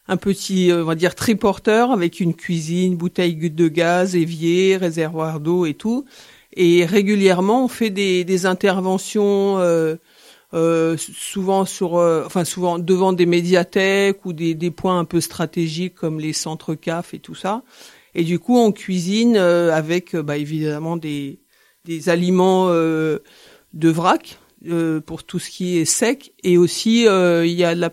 un 0.08 0.16
petit, 0.16 0.70
on 0.72 0.84
va 0.84 0.94
dire, 0.94 1.14
triporteur 1.14 1.92
avec 1.92 2.20
une 2.20 2.34
cuisine, 2.34 2.96
bouteille 2.96 3.36
de 3.36 3.68
gaz, 3.68 4.16
évier, 4.16 4.76
réservoir 4.76 5.40
d'eau 5.40 5.66
et 5.66 5.74
tout. 5.74 6.04
Et 6.54 6.84
régulièrement, 6.84 7.64
on 7.64 7.68
fait 7.68 7.90
des, 7.90 8.46
interventions 8.46 9.58
euh, 10.54 10.96
souvent 10.96 11.66
sur, 11.66 11.98
euh, 11.98 12.22
enfin 12.24 12.42
souvent 12.46 12.78
devant 12.78 13.12
des 13.12 13.26
médiathèques 13.26 14.24
ou 14.24 14.32
des, 14.32 14.70
points 14.70 14.98
un 14.98 15.04
peu 15.04 15.20
stratégiques 15.20 15.94
comme 15.94 16.20
les 16.20 16.32
centres 16.32 16.74
CAF 16.74 17.12
et 17.12 17.18
tout 17.18 17.34
ça. 17.34 17.62
Et 18.14 18.24
du 18.24 18.38
coup, 18.38 18.56
on 18.56 18.72
cuisine 18.72 19.36
euh, 19.36 19.74
avec, 19.74 20.16
bah, 20.16 20.38
évidemment 20.38 20.96
des 20.96 21.40
des 21.84 22.10
aliments 22.10 22.68
de 22.68 23.88
vrac, 23.88 24.38
euh, 24.66 25.00
pour 25.00 25.22
tout 25.22 25.38
ce 25.38 25.50
qui 25.50 25.78
est 25.78 25.84
sec. 25.84 26.32
Et 26.42 26.58
aussi 26.58 27.06
euh, 27.06 27.46
il 27.46 27.52
y 27.52 27.62
a 27.62 27.76
la, 27.76 27.92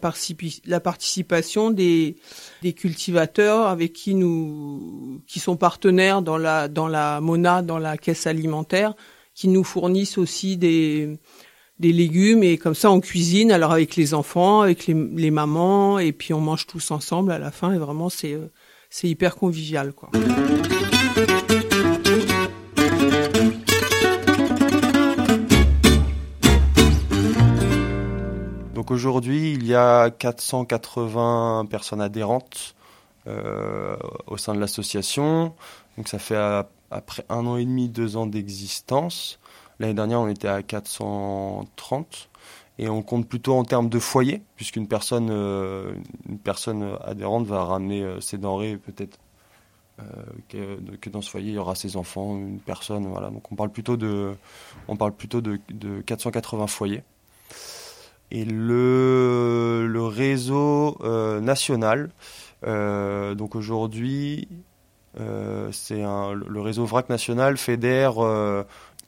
la 0.66 0.80
participation 0.80 1.70
des, 1.70 2.16
des 2.64 2.74
cultivateurs 2.74 3.68
avec 3.68 3.94
qui 3.94 4.16
nous 4.16 5.22
qui 5.28 5.40
sont 5.40 5.58
partenaires 5.58 6.24
dans 6.24 6.38
la 6.38 6.68
dans 6.68 6.88
la 6.88 7.22
Mona 7.22 7.62
dans 7.62 7.78
la 7.78 7.98
caisse 7.98 8.26
alimentaire 8.26 8.96
qui 9.36 9.48
nous 9.48 9.64
fournissent 9.64 10.18
aussi 10.18 10.58
des 10.58 11.20
des 11.78 11.92
légumes. 11.92 12.42
Et 12.42 12.58
comme 12.58 12.76
ça 12.76 12.90
on 12.90 13.00
cuisine. 13.00 13.52
Alors 13.52 13.72
avec 13.72 13.96
les 13.96 14.16
enfants 14.16 14.62
avec 14.62 14.88
les, 14.88 14.96
les 14.96 15.30
mamans. 15.30 16.00
Et 16.00 16.14
puis 16.14 16.34
on 16.34 16.42
mange 16.42 16.66
tous 16.66 16.90
ensemble 16.90 17.32
à 17.32 17.38
la 17.38 17.52
fin. 17.52 17.74
Et 17.74 17.78
vraiment 17.78 18.10
c'est 18.10 18.34
euh, 18.34 18.52
c'est 18.90 19.08
hyper 19.08 19.36
convivial 19.36 19.94
quoi. 19.94 20.10
Aujourd'hui, 28.88 29.54
il 29.54 29.66
y 29.66 29.74
a 29.74 30.12
480 30.12 31.66
personnes 31.72 32.02
adhérentes 32.02 32.76
euh, 33.26 33.98
au 34.28 34.38
sein 34.38 34.54
de 34.54 34.60
l'association. 34.60 35.56
Donc 35.98 36.08
ça 36.08 36.20
fait 36.20 36.38
après 36.92 37.26
un 37.30 37.48
an 37.48 37.58
et 37.58 37.66
demi, 37.66 37.90
deux 37.90 38.16
ans 38.16 38.28
d'existence. 38.28 39.40
L'année 39.80 39.96
dernière, 39.96 40.20
on 40.20 40.28
était 40.28 40.48
à 40.48 40.62
430 40.62 42.30
et 42.78 42.88
on 42.88 43.02
compte 43.02 43.28
plutôt 43.28 43.56
en 43.56 43.64
termes 43.64 43.90
de 43.90 43.98
foyer, 43.98 44.44
puisqu'une 44.56 44.88
personne, 44.88 45.30
euh, 45.32 45.96
une 46.30 46.38
personne 46.38 46.96
adhérente 47.04 47.48
va 47.48 47.64
ramener 47.64 48.04
euh, 48.04 48.22
ses 48.22 48.38
denrées 48.38 48.78
peut-être 48.78 49.18
que, 50.50 51.10
dans 51.10 51.22
ce 51.22 51.30
foyer 51.30 51.52
il 51.52 51.56
y 51.56 51.58
aura 51.58 51.74
ses 51.74 51.96
enfants, 51.96 52.36
une 52.38 52.60
personne, 52.60 53.08
voilà. 53.08 53.30
Donc 53.30 53.52
on 53.52 53.56
parle 53.56 53.72
plutôt 53.72 53.98
de, 53.98 54.36
on 54.90 54.98
parle 54.98 55.14
plutôt 55.14 55.42
de 55.42 55.58
480 56.06 56.68
foyers. 56.68 57.04
Et 58.32 58.46
le, 58.46 60.02
réseau 60.06 60.98
euh, 61.02 61.40
national, 61.40 62.10
euh, 62.66 63.36
donc 63.36 63.56
aujourd'hui, 63.56 64.48
euh, 65.20 65.70
c'est 65.72 66.02
le 66.02 66.62
réseau 66.62 66.86
VRAC 66.86 67.10
national 67.10 67.58
fédère 67.58 68.16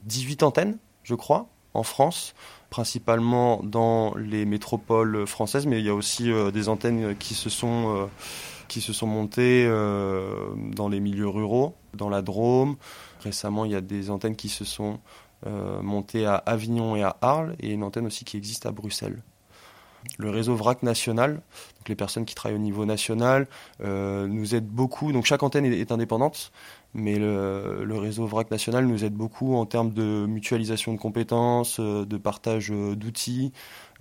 18 0.04 0.42
antennes, 0.42 0.78
je 1.02 1.14
crois, 1.14 1.48
en 1.74 1.82
France, 1.82 2.34
principalement 2.70 3.60
dans 3.62 4.14
les 4.16 4.44
métropoles 4.44 5.26
françaises, 5.26 5.66
mais 5.66 5.80
il 5.80 5.86
y 5.86 5.90
a 5.90 5.94
aussi 5.94 6.30
des 6.52 6.68
antennes 6.68 7.16
qui 7.16 7.34
se 7.34 7.50
sont 7.50 8.08
qui 8.68 8.82
se 8.82 8.92
sont 8.92 9.06
montées 9.06 9.66
dans 9.66 10.88
les 10.88 11.00
milieux 11.00 11.28
ruraux, 11.28 11.74
dans 11.94 12.08
la 12.08 12.22
Drôme. 12.22 12.76
Récemment, 13.20 13.64
il 13.64 13.72
y 13.72 13.76
a 13.76 13.80
des 13.80 14.10
antennes 14.10 14.36
qui 14.36 14.48
se 14.48 14.64
sont 14.64 15.00
montée 15.46 16.26
à 16.26 16.36
Avignon 16.36 16.96
et 16.96 17.02
à 17.02 17.16
Arles, 17.20 17.56
et 17.60 17.72
une 17.72 17.82
antenne 17.82 18.06
aussi 18.06 18.24
qui 18.24 18.36
existe 18.36 18.66
à 18.66 18.72
Bruxelles. 18.72 19.22
Le 20.18 20.30
réseau 20.30 20.54
VRAC 20.54 20.82
national, 20.82 21.42
les 21.88 21.94
personnes 21.94 22.24
qui 22.24 22.34
travaillent 22.34 22.58
au 22.58 22.62
niveau 22.62 22.84
national, 22.84 23.46
euh, 23.82 24.26
nous 24.26 24.54
aident 24.54 24.68
beaucoup. 24.68 25.12
Donc 25.12 25.26
chaque 25.26 25.42
antenne 25.42 25.64
est, 25.64 25.92
indépendante, 25.92 26.52
mais 26.94 27.18
le, 27.18 27.86
réseau 27.90 28.26
VRAC 28.26 28.50
national 28.50 28.86
nous 28.86 29.04
aide 29.04 29.14
beaucoup 29.14 29.54
en 29.54 29.66
termes 29.66 29.92
de 29.92 30.26
mutualisation 30.26 30.92
de 30.92 30.98
compétences, 30.98 31.80
euh, 31.80 32.04
de 32.04 32.16
partage 32.16 32.70
d'outils, 32.70 33.52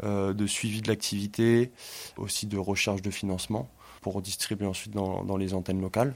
de 0.03 0.45
suivi 0.45 0.81
de 0.83 0.89
l'activité, 0.89 1.71
aussi 2.17 2.45
de 2.45 2.57
recherche 2.57 3.01
de 3.01 3.09
financement 3.09 3.67
pour 4.01 4.21
distribuer 4.21 4.67
ensuite 4.67 4.93
dans 4.93 5.37
les 5.37 5.55
antennes 5.55 5.81
locales. 5.81 6.13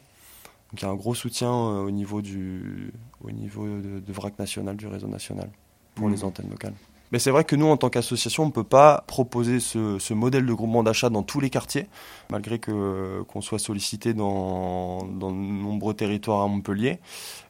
Donc 0.71 0.81
il 0.81 0.85
y 0.85 0.87
a 0.87 0.91
un 0.91 0.95
gros 0.95 1.15
soutien 1.15 1.51
euh, 1.51 1.83
au 1.83 1.91
niveau, 1.91 2.21
du, 2.21 2.93
au 3.23 3.31
niveau 3.31 3.65
de, 3.65 4.11
VRAC 4.11 4.39
national, 4.39 4.77
du 4.77 4.87
réseau 4.87 5.07
national, 5.07 5.49
pour 5.95 6.09
les 6.09 6.17
mmh. 6.17 6.25
antennes 6.25 6.49
locales. 6.49 6.73
Mais 7.11 7.19
c'est 7.19 7.31
vrai 7.31 7.43
que 7.43 7.57
nous, 7.57 7.65
en 7.65 7.75
tant 7.75 7.89
qu'association, 7.89 8.43
on 8.43 8.45
ne 8.45 8.51
peut 8.51 8.63
pas 8.63 9.03
proposer 9.05 9.59
ce, 9.59 10.13
modèle 10.13 10.45
de 10.45 10.53
groupement 10.53 10.81
d'achat 10.81 11.09
dans 11.09 11.23
tous 11.23 11.41
les 11.41 11.49
quartiers, 11.49 11.87
malgré 12.29 12.57
que 12.57 13.21
qu'on 13.23 13.41
soit 13.41 13.59
sollicité 13.59 14.13
dans, 14.13 15.05
dans 15.05 15.31
de 15.31 15.35
nombreux 15.35 15.93
territoires 15.93 16.41
à 16.41 16.47
Montpellier. 16.47 16.99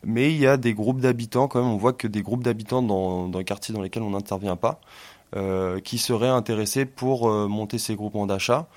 Mais 0.03 0.31
il 0.31 0.39
y 0.39 0.47
a 0.47 0.57
des 0.57 0.73
groupes 0.73 0.99
d'habitants, 0.99 1.47
quand 1.47 1.61
même, 1.61 1.69
on 1.71 1.77
voit 1.77 1.93
que 1.93 2.07
des 2.07 2.23
groupes 2.23 2.43
d'habitants 2.43 2.81
dans, 2.81 3.27
dans 3.27 3.37
les 3.37 3.45
quartiers 3.45 3.71
dans 3.71 3.83
lesquels 3.83 4.01
on 4.01 4.09
n'intervient 4.09 4.55
pas, 4.55 4.81
euh, 5.35 5.79
qui 5.79 5.99
seraient 5.99 6.27
intéressés 6.27 6.85
pour 6.85 7.29
euh, 7.29 7.47
monter 7.47 7.77
ces 7.77 7.95
groupements 7.95 8.25
d'achat 8.25 8.67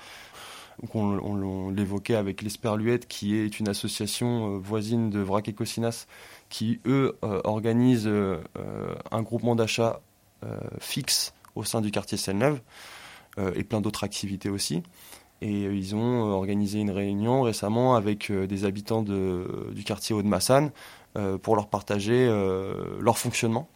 on, 0.93 1.69
l'évoquait 1.69 2.15
avec 2.15 2.41
l'Esperluette, 2.41 3.07
qui 3.07 3.35
est 3.35 3.59
une 3.59 3.69
association 3.69 4.55
euh, 4.55 4.57
voisine 4.57 5.09
de 5.09 5.19
Vrac 5.19 5.47
et 5.47 5.53
Cocinas, 5.53 6.07
qui, 6.49 6.79
eux, 6.85 7.17
euh, 7.23 7.41
organisent 7.43 8.07
euh, 8.07 8.41
un 9.11 9.21
groupement 9.21 9.55
d'achat 9.55 10.01
fixe 10.79 11.33
au 11.55 11.63
sein 11.63 11.81
du 11.81 11.89
quartier 11.89 12.19
Seine-Neuve, 12.19 12.61
et 13.55 13.63
plein 13.63 13.81
d'autres 13.81 14.03
activités 14.03 14.51
aussi. 14.51 14.83
Et 15.41 15.63
ils 15.63 15.95
ont 15.95 16.21
organisé 16.21 16.79
une 16.79 16.91
réunion 16.91 17.41
récemment 17.41 17.95
avec 17.95 18.31
des 18.31 18.63
habitants 18.63 19.01
du 19.01 19.83
quartier 19.83 20.13
Haut-de-Massane 20.13 20.69
pour 21.41 21.55
leur 21.55 21.67
partager 21.67 22.27
leur 22.99 23.17
fonctionnement 23.17 23.67